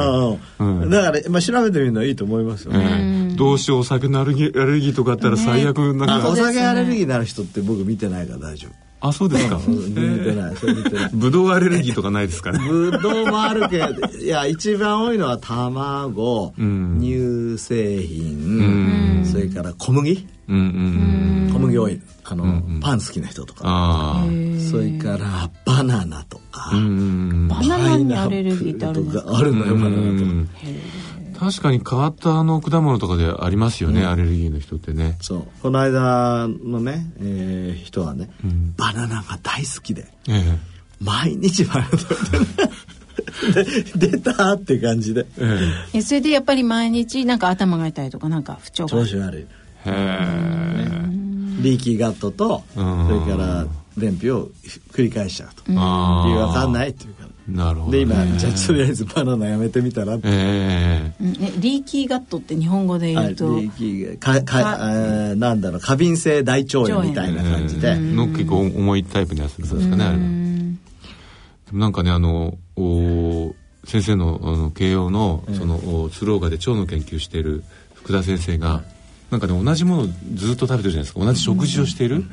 [0.60, 9.60] うん、だから、まあ、調べてみるのはいいと思いますよね、どうしようお酒のアレルギーアレルギーとかあったら最悪なんか、ね、お酒アレルギーになる人って僕見てないから大丈夫あそうですか。
[9.68, 11.10] 見てないそれ見てない。
[11.14, 12.60] ブドウアレルギーとかないですかね。
[12.60, 22.02] ブドウもあるけどいや一番多いのは卵、うん、乳製品、うん、それから小麦、うんうん、小麦多い。
[22.28, 24.24] あの、うんうん、パン好きな人とか。
[24.72, 29.38] それからバナナとか、バナナにアレルギーってあるんですか？
[29.38, 30.32] あるのよバナナとか
[31.40, 35.18] 確かに変わったあの果物とかでありますよね、うん、アレルギーの人ってね。
[35.22, 35.48] そう。
[35.62, 40.60] この間のね、えー、人はね、うん、バナナが大好きで、ええ、
[41.02, 42.34] 毎日バナナ食
[43.54, 45.60] べて 出たって感じで、え
[45.94, 48.90] え、それでやっぱり毎日なんか頭が痛いとかなんか不調が？
[48.90, 49.42] 調子悪い。
[49.42, 49.48] へ
[49.86, 51.10] え、ね、
[51.62, 52.86] リーキーガットとそれ
[53.38, 53.68] から
[53.98, 54.50] 便秘を
[54.92, 55.64] 繰り返しちゃうと。
[55.68, 55.80] 理由
[56.40, 70.24] わかんないっていうかなるほど、ね、で今じゃあとりあえずバナナやめてみたらって、えー、リーキーガットって日本語で言うと、リーキーかかえー、なんだろう過敏性大腸炎みたいな感じで、えー、の結構重いタイプのやつですかねあれは。
[71.72, 73.54] なんかねあのお
[73.86, 78.84] 先生のあの慶応のその、鶴岡で腸の研究している福田先生が、
[79.30, 81.20] なんかね同じものをずっと食べてるじゃないですか。
[81.20, 82.24] 同じ食事をしている、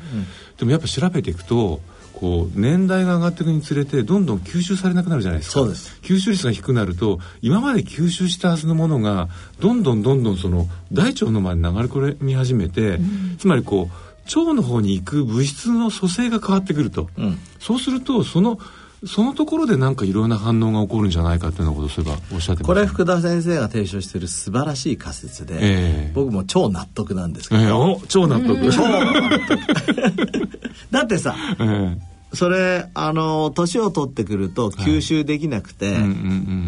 [0.57, 1.81] でもやっぱ調べていくと
[2.23, 5.59] こう年代が上がっていくにつれてどんどん吸収されなくなるじゃないですか。
[6.03, 9.27] 吸収率が低くなると今まで吸収したはずのものが
[9.59, 18.57] どんどんどんどんその大腸の前に流れ込み始めて、うん、つまりこう腸の方に行く物質の組成が変わってくると、うん、そうするとその
[19.05, 28.71] そのところでなんかいろんな反応が起こるんじゃないかというようなことそういえばおっしゃってこれ福田先生が提唱している素晴らしい仮説で、えー、僕も超納得なんですけど、えー、超納得。
[28.71, 30.49] 超納得。
[30.89, 36.03] だってさ、えーそれあの年を取ってくると吸収できなくて、はい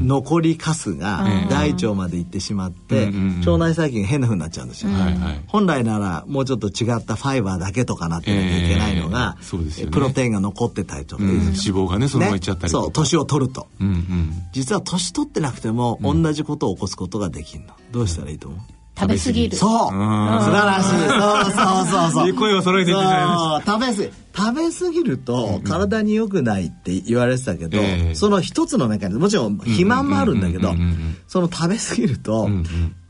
[0.05, 3.07] 残りカスが大腸まで行ってしまって、
[3.39, 4.91] 腸内細菌が変なふうになっちゃうんですよ、
[5.47, 17.73] 本来ならもうちょっと違ったファイバーだけとかなってなきゃいけないのが、えーね、プロテインが残ってたりとか、うん、脂肪がねそのままいっちゃったりとか、ね、そう年を取ると、うんうん、実は年取ってなくても同じことを起こすことができるの。
[17.91, 18.59] どうしたらいいと思う、
[18.97, 19.57] 食べ過ぎる。
[19.57, 19.89] そう。
[19.89, 20.89] 素晴らしい。
[20.89, 22.33] そうそうそうそう。
[22.35, 23.73] 声を揃えて言ってしまいました。
[23.73, 24.25] 食べ過ぎ。
[24.35, 27.79] 食べ過ぎると体に良くないって言われてたけど、
[28.13, 30.75] その一つのメカニズムもちろん肥満もあるんだけど
[31.27, 32.49] その食べ過ぎると、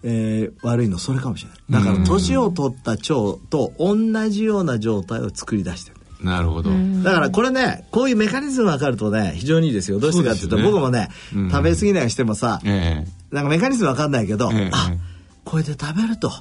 [0.03, 3.05] えー、悪いのそれかもしれないだから年を取った腸
[3.49, 6.71] と同じような状態を作り出してるなるほど。
[7.03, 9.99] だからこれね、こういうメカニズム分かるとね、非常にいいですよ。
[9.99, 14.91] どうしてかっていうと、うね、僕もね、うん、食べ過ぎないしてもさ、えー、なんかメカニズム分かんないけど、えー、あ、
[15.45, 16.31] これで食べると。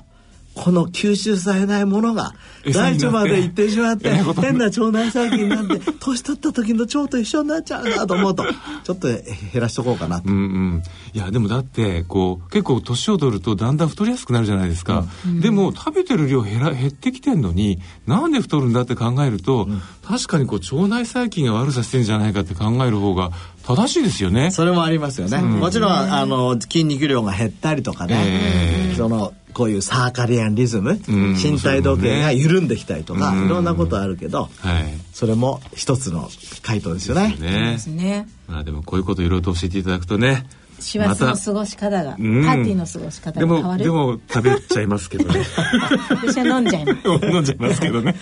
[0.55, 2.33] この吸収されないものが
[2.73, 8.45] 大腸まで行ってしまって変な腸内細菌なんで年取った時の腸と一緒になっちゃうなと思うと
[8.85, 10.31] ちょっと減らしとこうかなと。
[10.31, 23.31] うんうん、いやでもだってこう結構年を取るとだんだん太りやすくなるじゃないですか、うん、でも食べてる量減ら減ってきてんのになんで太るんだって考えると、うん、確かにこう腸内細菌が悪さしてるんじゃないかって考える方が
[23.67, 24.51] 正しいですよね。
[24.51, 25.38] それもありますよね。
[25.38, 36.29] うん、もちろんあの筋肉量が減ったりとかね、えー、そのこういうサーカリアンリズム、うん、身体時計が緩んできたりとか、いろんなことあるけど、はい、それも一つの
[36.62, 37.37] 回答ですよね。
[37.38, 38.29] ですね。
[38.49, 40.45] まあでもこういうこといろいろと教えていただくとね。
[40.85, 43.85] 師走の過ごし方が、ま、パーティーの過ごし方が変わる。
[43.85, 45.40] でも食べちゃいますけどね。
[46.11, 47.09] 私は飲んじゃいます。
[47.27, 48.14] 飲んじゃいますけどね、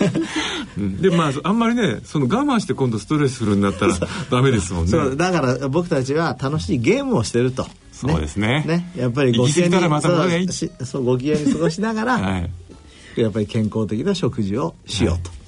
[0.77, 3.97] うん、でまああんまりねその我慢して今度ストレスするんだったら
[4.31, 5.15] ダメですもんね。
[5.15, 7.67] だから僕たちは楽しいゲームをしてると。
[7.91, 8.63] そうですね。
[8.65, 8.91] ね。
[8.97, 9.73] やっぱりご機嫌に
[10.51, 12.49] そうご機嫌に過ごしながら、はい、
[13.21, 15.42] やっぱり健康的な食事をしようと、はい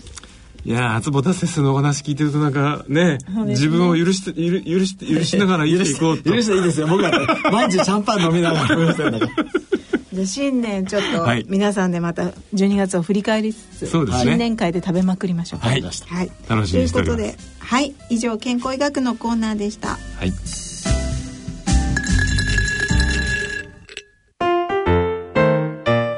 [0.66, 6.24] いや坪田先生のお話聞いてるとなんかね、ね、自分を許して許許して許しながら生きていこうと。
[6.24, 6.88] 許していいですよ。
[6.88, 7.18] 僕は、ね、
[7.52, 12.24] 毎日シャンパン飲みながらじゃ新年ちょっと皆さんでまた
[12.56, 15.60] 12月を振り返りつつ、そうですね、新年会で食べまくりましょう。
[15.60, 17.18] はい、はい、楽しみにしております。
[17.18, 17.94] ということではい。
[18.10, 19.90] 以上健康医学のコーナーでした。
[19.90, 20.34] はい。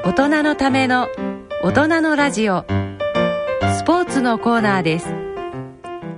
[0.04, 1.08] 大人のための
[1.62, 2.64] 大人のラジオ。
[2.66, 2.87] ス
[3.88, 5.06] ポーツのコーナーです。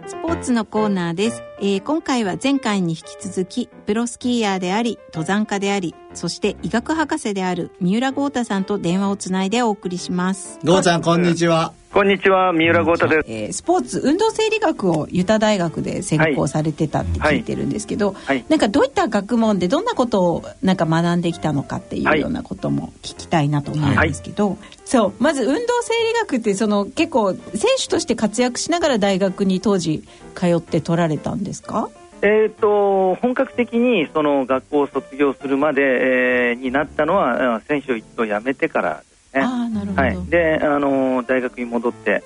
[0.09, 10.59] スポーツのコーナーです、えー、今回は前回に引き続きプロスキーヤーであり登山家でありそして医学博士である三浦豪太さんと電話をつないでお送りします。
[10.64, 13.24] 豪ちゃんこんにちはここんにちは、三浦豪太です。
[13.26, 18.24] えー、スポーツ運動生理学をユタ大学で専攻されてたって聞いてるんですけど、はい。
[18.24, 27.40] はい、なんかどういった学問でどんなことをなんか学んできたのかっていうようなことも聞きたいなと思うんですけど、はい、そうまず運動生理学ってその結構選
[27.76, 30.03] 手として活躍しながら大学に当時
[30.34, 31.90] 通って取られたんですか？
[32.22, 39.03] えーと、本格的にその学校を卒業するまで、えー、になったのは選手を一度辞めてから
[39.35, 39.41] ね。
[39.41, 40.03] あなるほど。
[40.03, 42.22] はい、で、あの大学に戻って、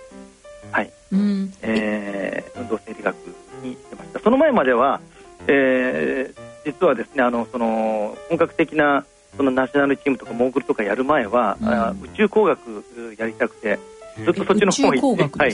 [0.73, 3.17] はい、うん、えー、運動生理学
[3.63, 4.21] にしてました。
[4.21, 5.01] その前までは、
[5.47, 9.05] えー、実はですね、あのその本格的な
[9.37, 12.85] そのナショナルチームとかモーグルとかやる前は、うん、宇宙工学
[13.19, 13.79] やりたくて、
[14.17, 15.53] ずっとそっちの方に行って、はい、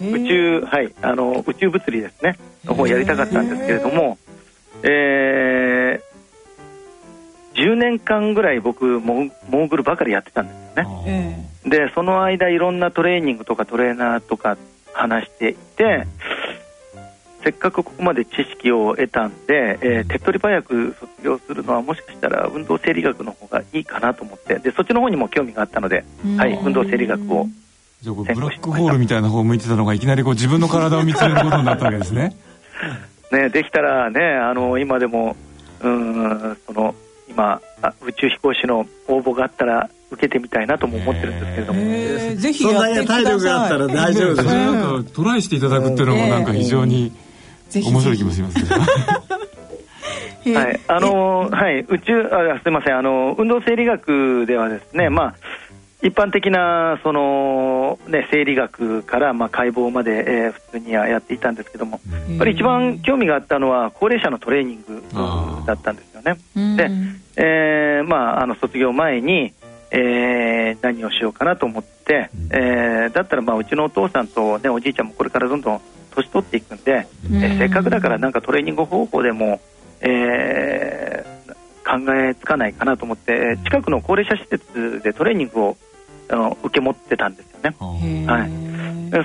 [0.00, 0.94] 宇宙はい。
[1.02, 2.38] あの宇宙物理ですね。
[2.64, 4.18] の方やりたかったんですけれども、
[4.82, 6.07] えー、
[7.58, 11.50] 10年間ぐらい僕モーグルばかりやってたんですね。
[11.64, 14.56] でその間いろんなトレーニングとかトレーナーとか
[14.92, 16.06] 話していて
[17.42, 24.58] せっかくここまで知識を得たんで、えー、手っ取り早く卒業するのはもしかしたら運動生理学の方がいいかなと思って。
[24.58, 26.04] でそっちの方にも興味があったので、
[26.36, 27.46] はい、運動生理学を。
[28.02, 32.36] じゃあブラックホールみたいな方を向いてたのがいきなりこう自分の体を見つめることになったわけですね。
[33.32, 35.36] ねできたらねあの今でも
[35.80, 36.94] うんその
[37.28, 37.60] 今
[38.02, 45.04] 宇宙飛行士の応募があったら受けてみたいなとも思ってるんですけれども、えー、ぜひやってください体力があったら大丈夫です、なん。
[45.04, 47.12] かトライしていただくっていうのもなんか非常に
[47.74, 52.96] 面白い気もしますけど、はい、あのはい、宇宙あすみません。
[52.98, 55.34] あの運動生理学ではですね、まあ
[56.00, 65.02] 一般的なその、ね、生理学から、まあ、解剖まで、えー、普通にはやっていたんですけども、やっぱり一番興味があったのは高齢者のトレーニング
[65.66, 66.76] だったんですよね。
[66.76, 66.90] で、
[67.36, 69.52] えーまあ、あの卒業前に、
[69.90, 79.60] えー、何をしようかなと思って、えー、だったらまあうちのお父さんと、ね、おじいちゃんもこれからどんどん年取っていくんで、えー、せっかくだからなんかトレーニング方法でも、
[80.00, 85.76] えー、考えつかないかなと思って近くの高齢者施設でトレーニングを
[86.30, 87.76] あの受け持ってたんですよね。
[88.26, 88.68] はい。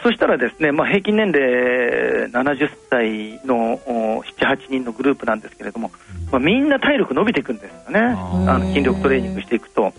[0.01, 5.91] そしたらですね、まあ、平均年齢70歳の78人のグループなんですけれども、
[6.31, 7.99] まあ、みんな体力伸びていくんですよね。
[7.99, 9.93] あの筋力トレーニングしていくと。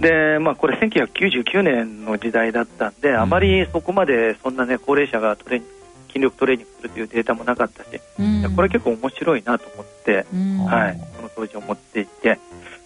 [0.00, 5.60] で、まあ、これ1999年の時代だったんであまりそこまでそんなね高齢者がトレ
[6.08, 8.00] 筋力トレーニングするというデータもなかったし、
[8.54, 10.26] これ結構面白いなと思って、
[10.68, 12.38] はい、その当時思っていて。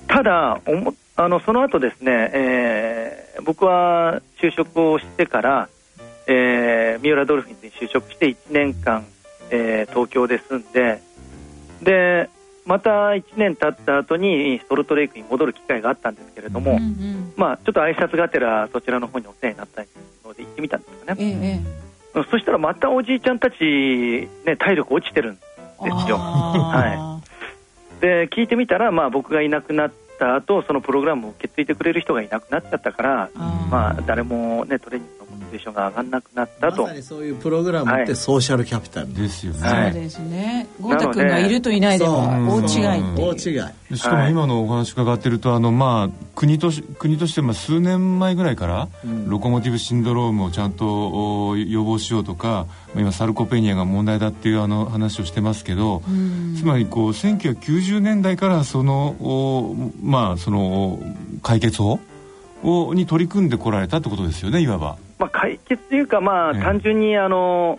[0.08, 5.68] ただおもあのその後ですね、えー、僕は就職をしてから
[6.26, 9.04] えー、三浦ドルフィンズに就職して1年間、
[9.50, 11.02] えー、東京で住んで
[11.82, 12.30] で
[12.64, 19.82] また1年経った後にソルトレイクに戻る機会があったんですけれども、うんうん、まあ、ちょっと挨拶がてらそちらの方にお世話になった
[20.24, 21.60] ので行ってみたんですよね、
[22.14, 25.40] ええ、そしたらまたおじいちゃんたち、ね、体力落ちてるんで
[26.04, 26.18] すよ。
[26.18, 27.22] は
[27.98, 29.90] い、で聞いてみたら、まあ、僕がいなくなっ
[30.22, 33.30] た後そのプログラムを受け継いでくれる人がいなくなっちゃったから
[33.70, 35.21] まあ、誰も、ね、トレーニング
[35.52, 36.82] テーションが上がらなくなったと。
[36.82, 40.66] まさにそういうプログラムってソーシャルキャピタル、ですよね、はい、そうですね。
[40.80, 43.96] 豪太君がいるといないでも大違い大違い。
[43.96, 60.98] しかも今のお話伺ってるとあの、まあ、国と国としても数年前ぐらいから、うん、ロコモティブシンドロームをちゃんと予防しようとか今サルコペニアが問題だっていうあの話をしてますけど、うん、つまりこう1990年代からそのまあその
[61.42, 62.00] 解決法
[62.62, 64.96] をに取り組んでこられたってことですよねいわば。
[65.22, 67.78] まあ、解決というか、まあ、単純にあの、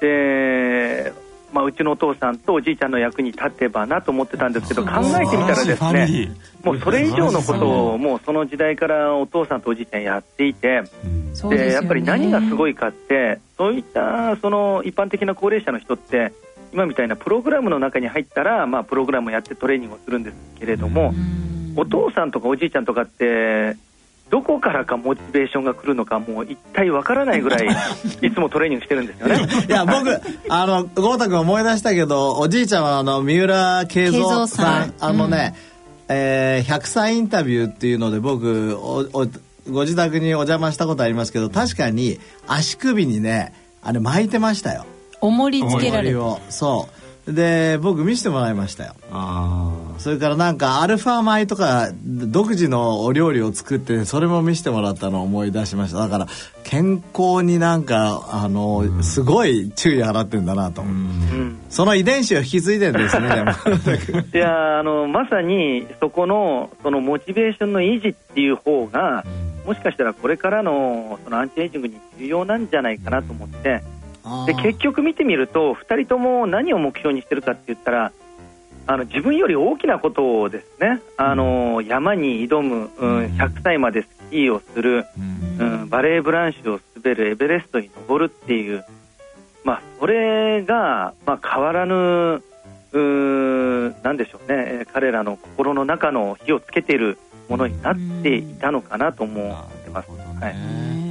[0.00, 4.90] えーまあ、うちのお父さんとおじいちゃんの役に立てばなと思ってたんですけど考
[5.20, 6.30] えてみたらですね
[6.62, 10.84] もうそれ以上のことをもうその時代からお父さんとおじいちゃんやっていて、
[11.50, 16.32] でやっぱり何がすごいかってそういったその一般的な高齢者の人って
[16.72, 21.12] 今みたいなプログラムの中に入ったら、まあ、プログラムをやってトレーニングをするんですけれども
[21.74, 23.76] お父さんとかおじいちゃんとかって
[24.32, 27.66] どこからかモチベーションが来るのかもう一体わからないぐらい
[28.26, 29.46] いつもトレーニングしてるんですよね。
[29.68, 35.54] いや僕あの豪太君思い出したけどおじいちゃんはあの三浦慶三さんあのね、
[36.08, 39.26] うん、えー、100歳インタビューっていうので僕おお
[39.70, 42.18] ご自宅にお邪魔したことありますけど確かに
[42.48, 43.52] 足首にね
[43.82, 44.86] あれ巻いてましたよ。
[45.20, 48.94] 重りつけられるそうで僕見せてもらいましたよ。
[49.98, 55.98] それからなんかアルファ米とか独自のお料理を作ってそれも見せてもらったのを思い出しました。
[55.98, 56.26] だから
[56.64, 60.82] 健康になんかあのすごい注意払ってんだなと。
[61.68, 63.28] その遺伝子を引き継いでんですね
[64.34, 69.24] いやあのまさにそこのそのモチベーションの維持っていう方が
[69.64, 73.82] もしかしたらこれからのそのアンチエイジングに重要なんじゃないかなと思って、
[74.46, 78.12] で結局見てみると2人とも何を目標にしてるかって言ったら
[78.86, 81.00] あの自分より大きなことをですね。
[81.16, 85.06] あの、山に挑む、うん、100歳までスキーをする、
[85.58, 88.84] うん、バレーブランシュを滑るエベレストに登るっていう、
[89.64, 92.42] まあ、それが、まあ、変わらぬ
[92.92, 94.86] うなんでしょうね。
[94.92, 97.18] 彼らの心の中の火をつけている
[97.48, 100.10] ものになっていたのかなと思ってます。
[100.40, 101.01] はい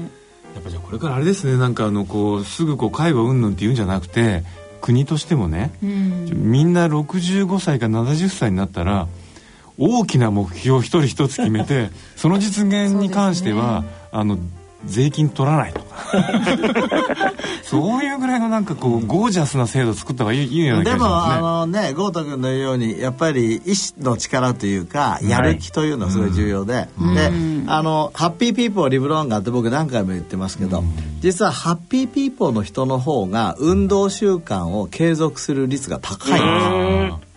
[0.71, 4.43] じゃあこれからあれですねなんかあのこうすぐこう介護云々っていうんじゃなくて
[4.79, 9.07] 国としてもね、うん、みんな65歳か70歳になったら
[9.77, 14.37] 大きな目標を一人一つ決めてその実現に関しては、ね、あの
[14.85, 15.91] 税金取らないとか。
[17.63, 21.35] そういうぐらいのなんかこうゴージャスな制度作った方がいいような気がしますね。
[21.35, 27.31] でもあのね豪太君の言うようにやっぱり意志の力というかやる気というのはすごい重要で、はい、で
[27.67, 30.83] あの happy people live longer って僕何回も言ってますけど
[31.21, 36.41] 実はハッピーピーポーの人の方が運動習慣を継続する率が高い。
[36.41, 37.09] ん。
[37.09, 37.30] です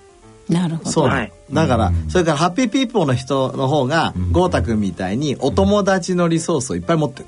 [0.49, 0.91] なるほど。
[0.91, 7.27] そう、はい、だから、それからハッピーピーポーの人の方が豪太君みたいにお友達のリソースをいっぱい持ってる、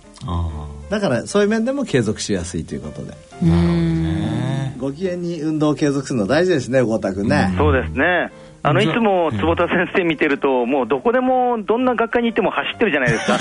[0.91, 3.09] だからそういう面でも継続しやすいということで。
[3.43, 4.77] なるほどね。
[4.79, 8.31] ご機嫌に運動を継続するの大事ですね豪太君ね、そうですね
[8.67, 13.39] あのいつも坪田先生見てると、もうどこでもどんな学科に行っても走ってるじゃないですか。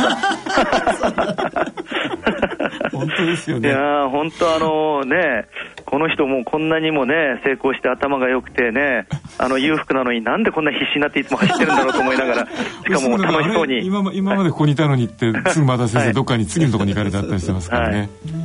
[2.92, 3.70] 本当ですよね。
[3.70, 5.46] いや本当あのね、
[5.86, 9.08] この人もこんなにもね、成功して頭が良くてね、
[9.40, 12.46] あの裕福なのになんでこんな必死になっていつも走ってるんだろうと思いながら、
[12.86, 13.84] しかも楽しそうに。
[13.86, 17.98] 今今までここにいたのにって、すぐまた先生、どっかに次のところに行かれてあったりしてますからね。
[17.98, 18.45] はい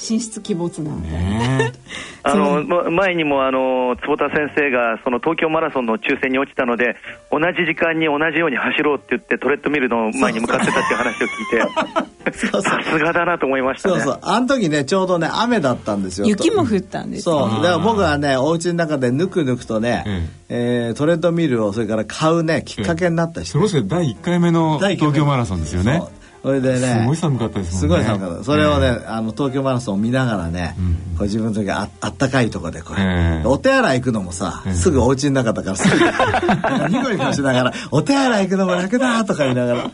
[0.00, 1.72] 神出鬼没なんで、ね、
[2.24, 6.96] あの前にもあの坪田先生がその東京マラソンの抽選に落ちたので
[7.30, 14.18] 同じ時間に同じように走ろうって言ってトレッドミルの前に向かってたっていう話を聞いて さすがだなと思いました、ね、そうそう。
[14.22, 16.26] あの時ねちょうどね雨だったんですよ。
[16.26, 17.62] 雪も降ったんですそう。
[17.62, 26.02] だから僕はねお家の中でぬくぬくとね、うん、えー、トレッドミルをそれから買うねきっかけになった人、うん、それ第1回目の東京マラソンですよね
[26.42, 28.04] それでねすごい寒かったですもんね。
[28.04, 28.44] すごい寒かった。
[28.44, 35.96] それをね、あの東京マラソンを見ながらね、うん、こう自分の時ああったかいとこでこれ、えー、お手洗い行くのもさ、えー、すぐお家の中だからすぐ
[36.88, 39.90] ニコニコしながら「お手洗い行くのも楽だ」とか言いながら。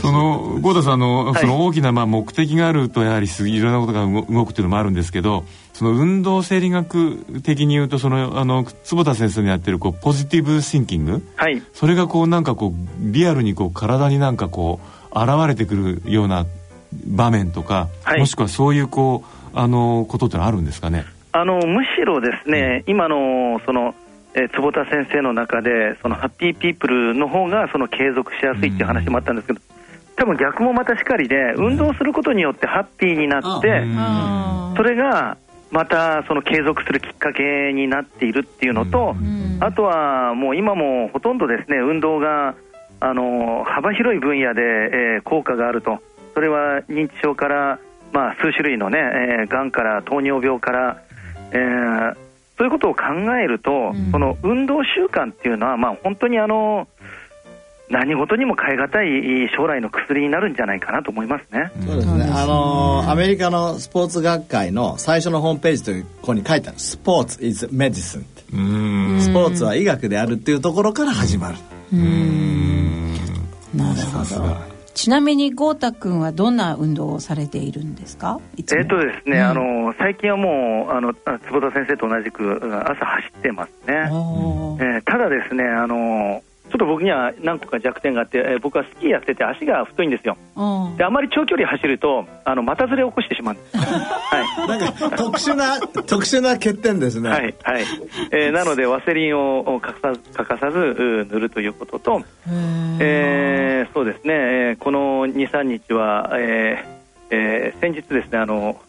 [0.00, 5.44] その郷田さんのその大きなまあ目的があるとやはりいろんなことが動くというのもあるんですけど
[5.74, 12.72] その運動生理学的に言うとそのあの坪田先生のやってるこうポジティブシンキング、はい、それがこうなんかこう
[13.12, 14.80] リアルにこう体になんかこ
[15.12, 16.46] う現れてくるような
[17.06, 21.04] 場面とか、はい、もしくはそういうこうあのことってのあるんですかね？
[21.32, 23.94] あのむしろですね、うん、今のその
[24.36, 29.60] え坪田先生の中でそのハッピーピープルの方がその継続しやすいっていう話もあったんですけど、
[30.16, 33.84] 多分逆もまたしかりで、運動することによってハッピーになって、
[34.76, 35.36] それが
[35.74, 39.16] またその継続するきっかけになっているっていうのと、
[39.58, 42.54] あとはもう今もほとんどですね運動が
[43.00, 45.98] あの幅広い分野で、えー、効果があると、
[46.32, 47.80] それは認知症から、
[48.12, 51.02] まあ、数種類のね、えー、がんから糖尿病から、
[51.50, 52.14] えー、
[52.56, 53.02] そういうことを考
[53.36, 56.86] えると、うん、その運動習慣っていうのは、まあ、本当にあの
[57.90, 61.70] 何事にも変え難い将来の薬になるんじゃないかなと思いますね。
[61.86, 62.24] そうですね。
[62.32, 68.24] あのー、アメリカのスポーツ学会の最初のホームページというここに書いてあるスポーツ is medicine
[69.20, 71.56] スポーツは医学であるっていうところから始まる。
[73.74, 74.74] なるほど。
[74.94, 78.38] ちなみに豪太君はどんな運動をされているんですか？
[78.56, 78.86] えっとで
[79.22, 86.44] すね、うん、あの最近はもうあの坪田先生と同じく朝走ってますね、えー、ただですねあの
[86.74, 90.36] ちょっと僕には何個か弱点があって、えー、僕はスキーやってて足が太いんですよ。
[90.98, 93.76] であまり長距離走るとあの股ずれを起こしてしまうんです。
[93.78, 94.68] はい。
[94.68, 97.30] なんか特殊な特殊な欠点ですね。
[97.30, 97.84] はいはい。
[98.32, 102.22] えー、 なのでワセリンを欠かさ欠かさず塗るということと、
[102.98, 104.76] えー、そうですね。
[104.80, 108.80] この2、3日は、えーえー、先日ですねあの。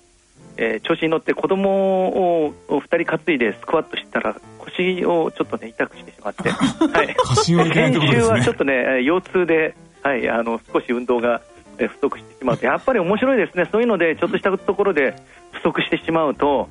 [0.58, 4.38] えー、調子に乗って子供を2人担いでスクワットしたら
[4.78, 7.58] 腰をちょっとね痛くしてしまって、 はい、先週
[8.28, 11.42] はちょっとね腰痛で、はい、あの少し運動が
[11.78, 12.58] 不足してしまう。
[12.58, 13.68] とやっぱり面白いですね。
[13.72, 15.16] そういうのでちょっとしたところで
[15.52, 16.70] 不足してしまうと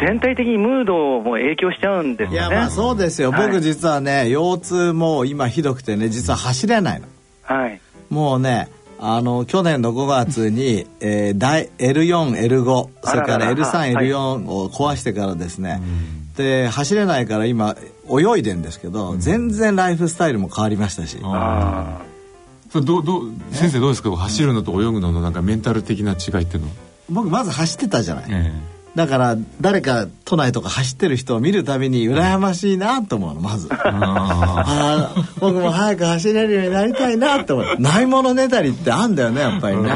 [0.00, 2.48] 全体的にムードも影響しちゃうんですよね。
[2.48, 7.06] いやまあそうですよ、はい、僕実はね腰痛も今ひどくてね実は走れないの。
[7.42, 7.80] はい。
[8.10, 15.80] もうねあの去年の5月に、えー、L4L5 それから L3L4 を壊してからですね、
[16.36, 17.76] で走れないから今
[18.08, 21.18] 泳いでんですけど、うん、全然ライフスタイルも変わりましたし。
[22.70, 23.22] それどど
[23.52, 24.10] 先生どうですか？
[24.14, 26.68] 走るのと泳ぐののなんかメンタル的な違いっていうの
[27.08, 28.76] 僕まず走ってたじゃない、ええ。
[28.96, 33.68] だから誰か都内とか走ってる人を見るたびに羨ましいなと思うのまず。
[33.70, 37.76] あ僕も早く走れるようになりたいなと思う。
[37.78, 39.90] ないものねだりってあんだよねやっぱりね。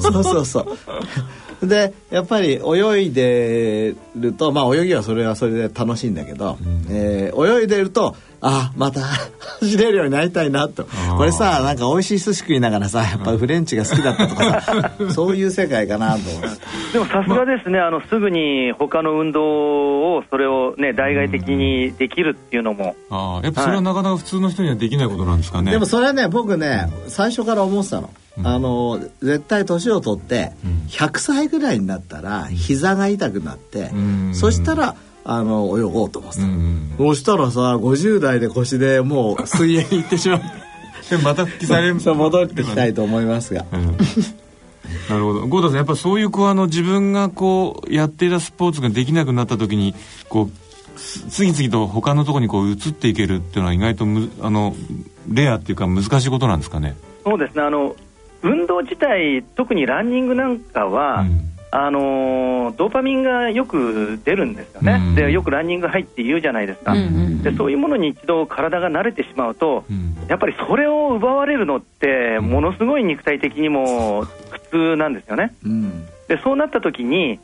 [0.00, 0.78] そうそうそう
[1.62, 10.86] でやっぱり泳いでるとまあ泳ぎはそれはそれで楽しいんだけど、うん、えー、泳いでるとあまた走れるようになりたいなと。
[11.16, 16.42] これさなんか美味しい寿司食いながらさやっぱフレンチが好きだったとかさ そういう世界かなと思う。
[16.92, 17.90] でもさすがですね、あ。
[17.96, 28.10] のすぐに他の運動をそれをね代替的にできるっていうのも、ああやっぱそれはなかなか普通の人にはできないことなんですかね、でもそれはね僕ね最初から思ってたの、
[28.44, 30.52] あの絶対年を取って
[30.88, 33.90] 100歳ぐらいになったら膝が痛くなって、
[34.32, 34.94] そしたら
[35.28, 40.40] あの泳ごうと思ってた、うん、そしたらさ50代で腰でもう 水泳に行ってしまう。
[41.10, 41.98] でまた復帰される。
[42.00, 45.46] そう戻ってきたいと思いますが、うん、なるほど。
[45.46, 49.94] 豪太さんやっぱそういうこうあの自分がこうやっていたスポーツができなくなった時に
[50.28, 50.50] こう
[50.98, 54.76] 次々と他のところにこう移っていけるっていうのは意外とむあの
[55.28, 56.96] レアっていうか難しいことなんですかね。
[57.24, 57.62] そうですね。
[57.62, 57.96] あの
[58.42, 75.54] 運動自体特にランニングなんかは、うんあのドーパミンがよく出るんですよね、うん、でよくランニング入って言うじゃないですか、うんうん、でそういうものに一度体が慣れてしまうと、うん、やっぱりそれを奪われるのって、ものすごい肉体的にも苦痛なんですよね。
[75.64, 77.38] うん、でそうなった時に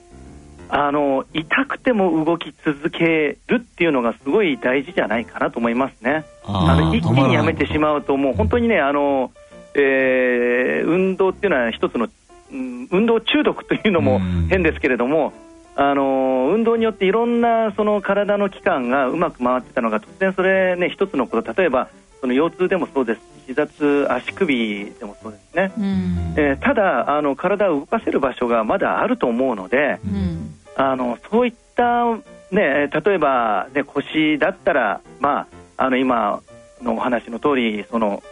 [0.70, 6.24] あの痛くても動き続けるっていうのがすごい大事じゃないかなと思いますね。
[6.45, 9.30] あの一気にやめてしまうともう本当にねあの、
[9.74, 12.09] えー、運動っていうのは一つの
[12.53, 15.33] 運動中毒というのも変ですけれども、
[15.75, 21.53] あの運動によっていろんなその体の器官がうまく回ってたのが突然それね一つのこと。
[21.55, 21.89] 例えば
[22.21, 32.07] その腰痛でもそうです膝痛足首でもそうですね、うん、えー、ただあの体を動かせる場所がまだあると思うので、うん、あのそういった
[32.51, 36.43] ね例えばね腰だったらまああの今
[36.83, 38.23] のお話の通りその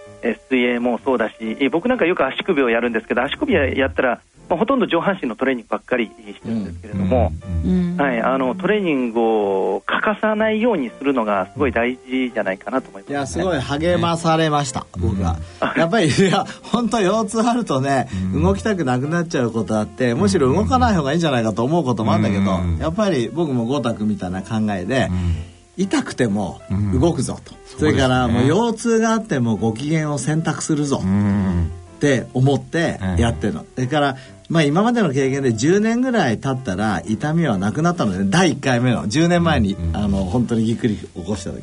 [0.49, 7.33] 水泳もそうだし僕なんかよく足首をやるんですけど足首やったら、まあ、ほとんど上半身のトレーニングばっかりしてるんですけれども、
[7.97, 15.39] はい、あのトレーニングを欠かさないようにするのがすごい大事じゃないかなと思います、ね、いやすごい励まされました、僕は、
[15.77, 22.51] やっぱりいや本当腰痛あるとね、動きたくなくなっちゃうことあってむしろ動かない方がいいんじゃないかと思うこともあるんだけど、
[22.83, 25.09] やっぱり僕も豪太君みたいな考えで、
[25.81, 26.61] 痛くても
[26.93, 31.03] 動くぞと、うん、それからもう腰痛があってもご機嫌を選択するぞ。
[31.97, 34.17] って思ってやってるの、それから
[34.49, 39.07] まあ今までの経験で10年ぐらい経ったら痛みはなくなったので第1回目の。
[39.07, 41.63] 10年前に、うん、あの本当にぎっくり起こした時。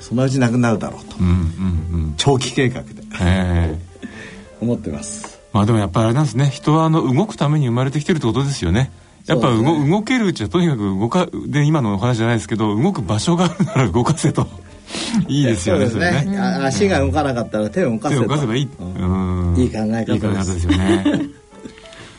[0.00, 1.16] そのうちなくなるだろうと、
[2.18, 3.02] 長期計画で。
[4.60, 5.40] 思ってます。
[5.52, 6.50] まあでもやっぱりあれなんですね。
[6.50, 8.90] 人はあの動くために生まれてきてるってことですよね
[9.26, 14.46] やっぱ動ね、動けるうちはとにかく動かで今のお話じゃないですけど動く場所があるなら動かせと
[15.28, 15.86] いいですよね。
[15.86, 16.38] そうですね。
[16.38, 18.68] 足が動かなかったら手を動かせ手を動かせばいい。
[18.78, 21.04] うん、いい考え方いい考え方ですよね。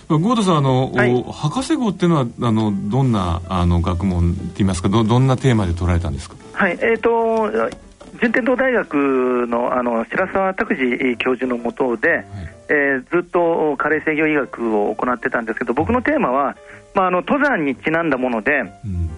[0.08, 4.90] ゴードさんあの、はい、博士号っていうのはあのどんなあの学問って言いますか？
[4.90, 6.36] どどんなテーマで取られたんですか？
[6.54, 7.72] はいえっ、ー、と
[8.20, 12.26] 順天堂大学のあの白沢拓司教授のもとで、はい、
[12.70, 16.56] えー、ずっと加齢制御医学を行ってたんですけど僕のテーマは
[16.96, 19.10] まあ、あの登山にちなんだもので、うん、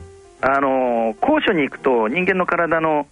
[0.42, 3.08] あの高所に行くと人間の体の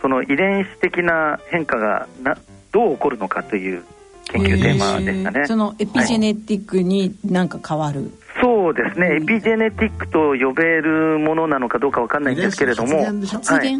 [0.00, 2.36] その遺伝子的な変化がな
[2.72, 3.84] どう起こるのかという
[4.24, 5.46] 研究テーマでしたね。
[5.46, 8.10] そのエピジェネティックになんか変わる、はい、
[8.42, 13.78] そうですね、エピジェネティックと呼べるものなのかどうかわかんないんですけれども、発はい、あ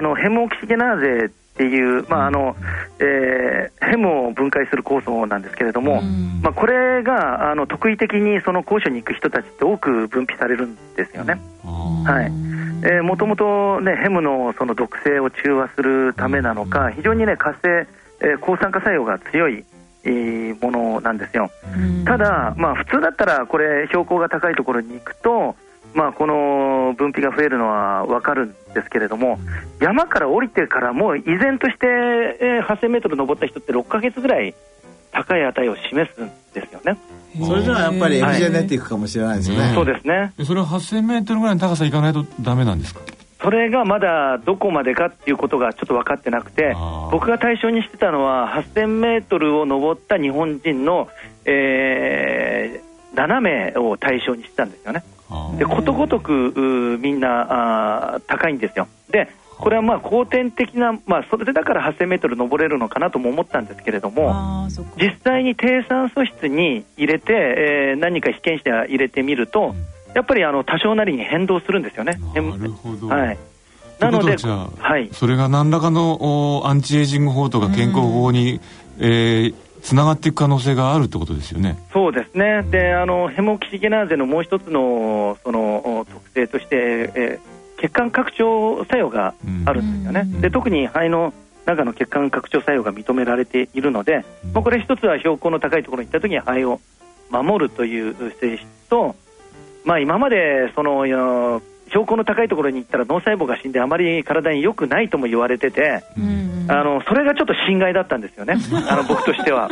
[0.00, 2.56] のヘモオキシゲナーゼっていう、まああの
[2.98, 6.00] えー、ヘムを分解する酵素なんですけれども、
[6.42, 11.40] まあ、これがあの特異的にその高所に行く人たちって多く分泌されるんですよね。
[11.62, 12.32] はい。
[12.84, 17.86] えー、もともと、ね、ヘムのその毒性を中和するためなのか、非常に、ね、活性、
[18.20, 19.64] えー、抗酸化作用が強い
[20.60, 21.50] ものなんですよ。
[22.04, 25.54] ただ、まあ、普通だったらこれ標高が高いところに行くと
[25.94, 29.38] まあ、この分泌が増えるのは分かるんですけれども、
[29.80, 34.54] 山から降りてからも依然として、えー、8000メートル登った人って6か月ぐらい
[35.12, 36.98] 高い値を示すんですよね。
[37.46, 39.58] それじゃやっぱりエピジェネティックかもしれないですね。
[39.58, 40.32] はい、そうですね。
[40.44, 43.00] それは8000メートルぐらいの高さいかないとダメなんですか？
[43.42, 46.76] それがまだどこまでかっていうことがちょっと分かってなくて、
[47.10, 51.08] 僕が対象にしてたのは8000メートルを登った日本人の、
[51.44, 55.02] えー、7名を対象にしてたんですよね。
[55.58, 58.88] でことごとくみんなあ高いんですよ。
[59.10, 59.28] で
[59.58, 64.66] これはまあ後天的な、まあ、それでだから8000メートル登れるのかなとも思ったんですけれども、
[64.96, 69.76] 実際に低酸素室に入れて、えー、何か被験者入れてみると、
[70.14, 72.18] やっぱりあの多少なりに変動するんですよね。
[72.34, 73.06] なるほど。
[73.06, 73.38] はい。
[74.00, 78.60] なので、はい、それが何らかのアンチエイジング法とか健康法に、
[78.98, 81.78] えー、つながっていく可能性があるってことですよね。
[81.92, 82.62] そうですね。
[82.70, 86.76] で、あのヘモキシゲナーゼのもう一つのその特性として、
[87.14, 91.34] えー血管拡張作用があるんですよね、で特に肺の
[91.66, 96.80] 中の血管拡張作用が認められているので、まあ、これ一つは標高の高いところに行った時に肺を
[97.30, 99.16] 守るという性質と、
[99.84, 101.60] まあ、今までその
[101.92, 106.02] 標高の高いところに行ったら脳細胞が死んであまり体に良くないとも言われてて、
[106.68, 108.56] あのそれがちょっと心外だったんですよね。
[108.88, 109.70] あの 僕としては。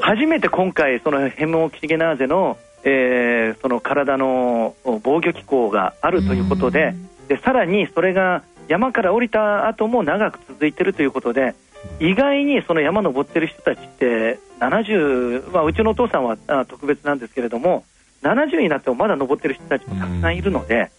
[0.00, 6.94] 初めて今回そのヘモキシゲナーゼのえー、その体の防御機構があるということで
[7.28, 11.54] でさらにそれが山から降りた後も長く続いているということで
[12.00, 17.84] 意外にその山登ってる人たちって70、まあ、うちのお父さんは特別なんですけれども
[18.22, 20.90] 70になってもまだ登ってる人たちもたくさんいるので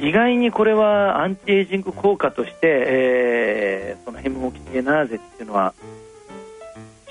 [0.00, 5.74] 意外にこれはアンチエイジング効果として、えー、そのヘムモキシゲナーゼっていうのは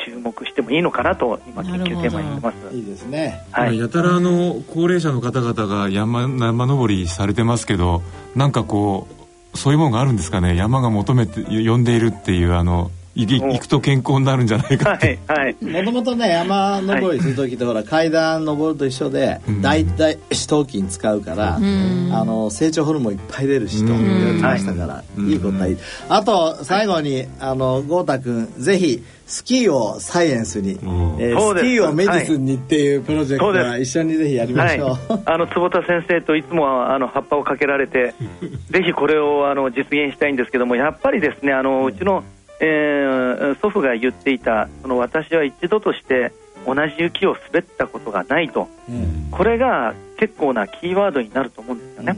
[0.05, 2.75] 注目してもいいのかなと今研究テーマにしてます。
[2.75, 8.01] いいですね、はい、やたらあの高齢者の方々が山山登りされてますけど
[8.35, 9.07] なんかこ
[9.53, 10.55] うそういうものがあるんですかね。
[10.55, 12.91] 山が求めて呼んでいるっていうあの
[13.25, 15.19] 行くと健康になるんじゃないかって。
[15.61, 25.33] もともとね山登りする時ってほら階段登ると一緒で大体四頭筋使うから、あの成長ホルモンいっぱい出るしと言われてましたから、い。
[25.33, 25.77] いことはいい。
[26.09, 38.15] あと最後にあの豪太君ぜひスキーをサイエンスに、えー、スキーをメディスンにっていうプロジェクトは一緒にぜひやりましょう、はい、あの坪田先生といつもあの葉っぱをかけられて
[38.71, 42.23] ぜひこれをあの実現したいんですけどもやっぱりですねあのうちの、
[42.59, 46.31] えー、祖父が言っていたその私は一度として
[46.65, 52.17] 同じ雪を滑ったことがないと、うん、これが結構なキーワードになると思うんですよね。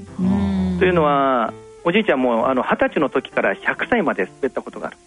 [0.79, 4.97] というのはおじいちゃんも二十歳の時から100歳まで滑ったことがある。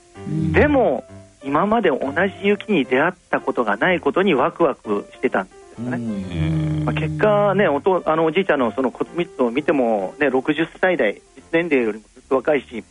[0.53, 1.05] でも
[1.45, 6.83] 今まで同じ雪に出会ったことがないことにワクワクしてたんですよね。
[6.85, 12.85] まあ、結果ねおとあのおじいちゃんのその骨密度を見ても、ね、60歳代実年齢よりもずっと若いし、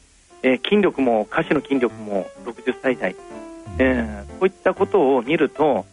[0.43, 3.15] えー、筋力も下肢の筋力も60歳代、
[3.79, 5.85] えー、こういったことを見ると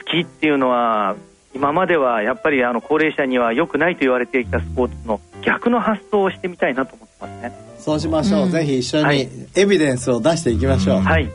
[0.00, 1.16] スキーっていうのは
[1.54, 7.52] 今まではやっぱりあの高齢者には良くないと言われていたスポーツの逆の発想をしてみたいなと思ってますね。
[7.78, 11.00] そうしましょう、うん、ぜひ一緒にエビデンスを出していきましょう。
[11.00, 11.30] はい。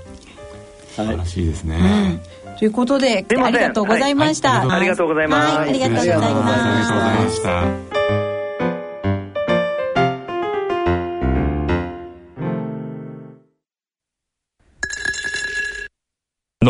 [0.92, 8.31] 素晴らしいですね、うん、ということでありがとうございました、はい、ありがとうございます、はい、ありがとうございました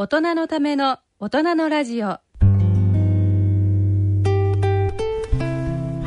[0.00, 2.20] 大人のための大人のラジオ、は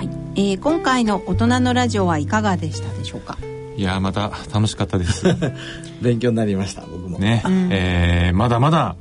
[0.01, 0.09] い。
[0.35, 3.37] えー、今回の大人のラジオはいかがでしたでしょうか？
[3.77, 5.27] いやまた楽しかったです。
[6.01, 7.19] 勉強になりました僕も。
[7.19, 8.95] ね、うん、えー、まだまだ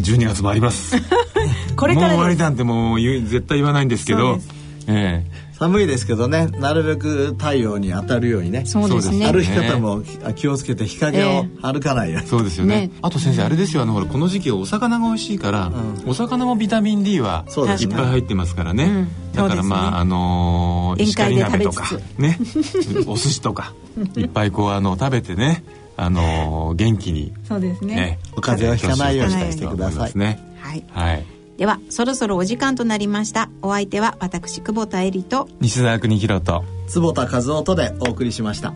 [0.00, 0.96] 12月もあります。
[1.76, 4.40] これからもう終わりなんてもう絶対言わないんですけど
[4.88, 8.64] ええー寒いですけどねなるべく太陽に当たるようにね。
[8.64, 9.30] そうですね。
[9.30, 10.02] 歩き方も
[10.34, 12.92] 気をつけて日陰を歩かないように、そうですよね。
[13.02, 15.72] あと先生あれですよあのほらこの時期お魚が美味しいから、
[16.06, 17.44] お魚もビタミン D は
[17.80, 19.08] いっぱい入ってますからね。
[19.34, 21.88] だからまああの石狩鍋とか
[22.18, 22.38] ね。
[23.06, 23.74] お寿司とか
[24.16, 25.64] いっぱいこうあの食べてね
[25.96, 28.20] あの元気にそうですね。
[28.36, 30.12] お風邪をひかないようにしてください。
[30.14, 30.38] ね。
[30.60, 33.50] はい、はいではそろそろお時間となりました。
[33.62, 38.72] お相手は私久保田恵里と西澤邦弘と坪田和夫とでお送りしました。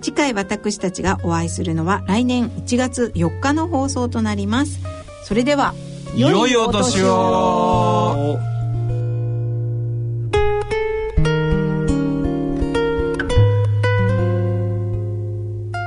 [0.00, 4.78] 次回私たちがお会いするのは来年1月4日の放送となります。
[5.24, 5.74] それでは
[6.14, 8.38] 良いお年を。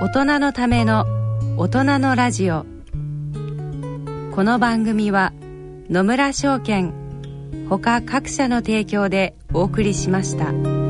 [0.01, 1.05] 大人のための
[1.55, 2.65] 大人のラジオ。
[4.35, 5.31] この番組は
[5.91, 6.93] 野村証券
[7.67, 10.80] ほか各社の提供でお送りしました。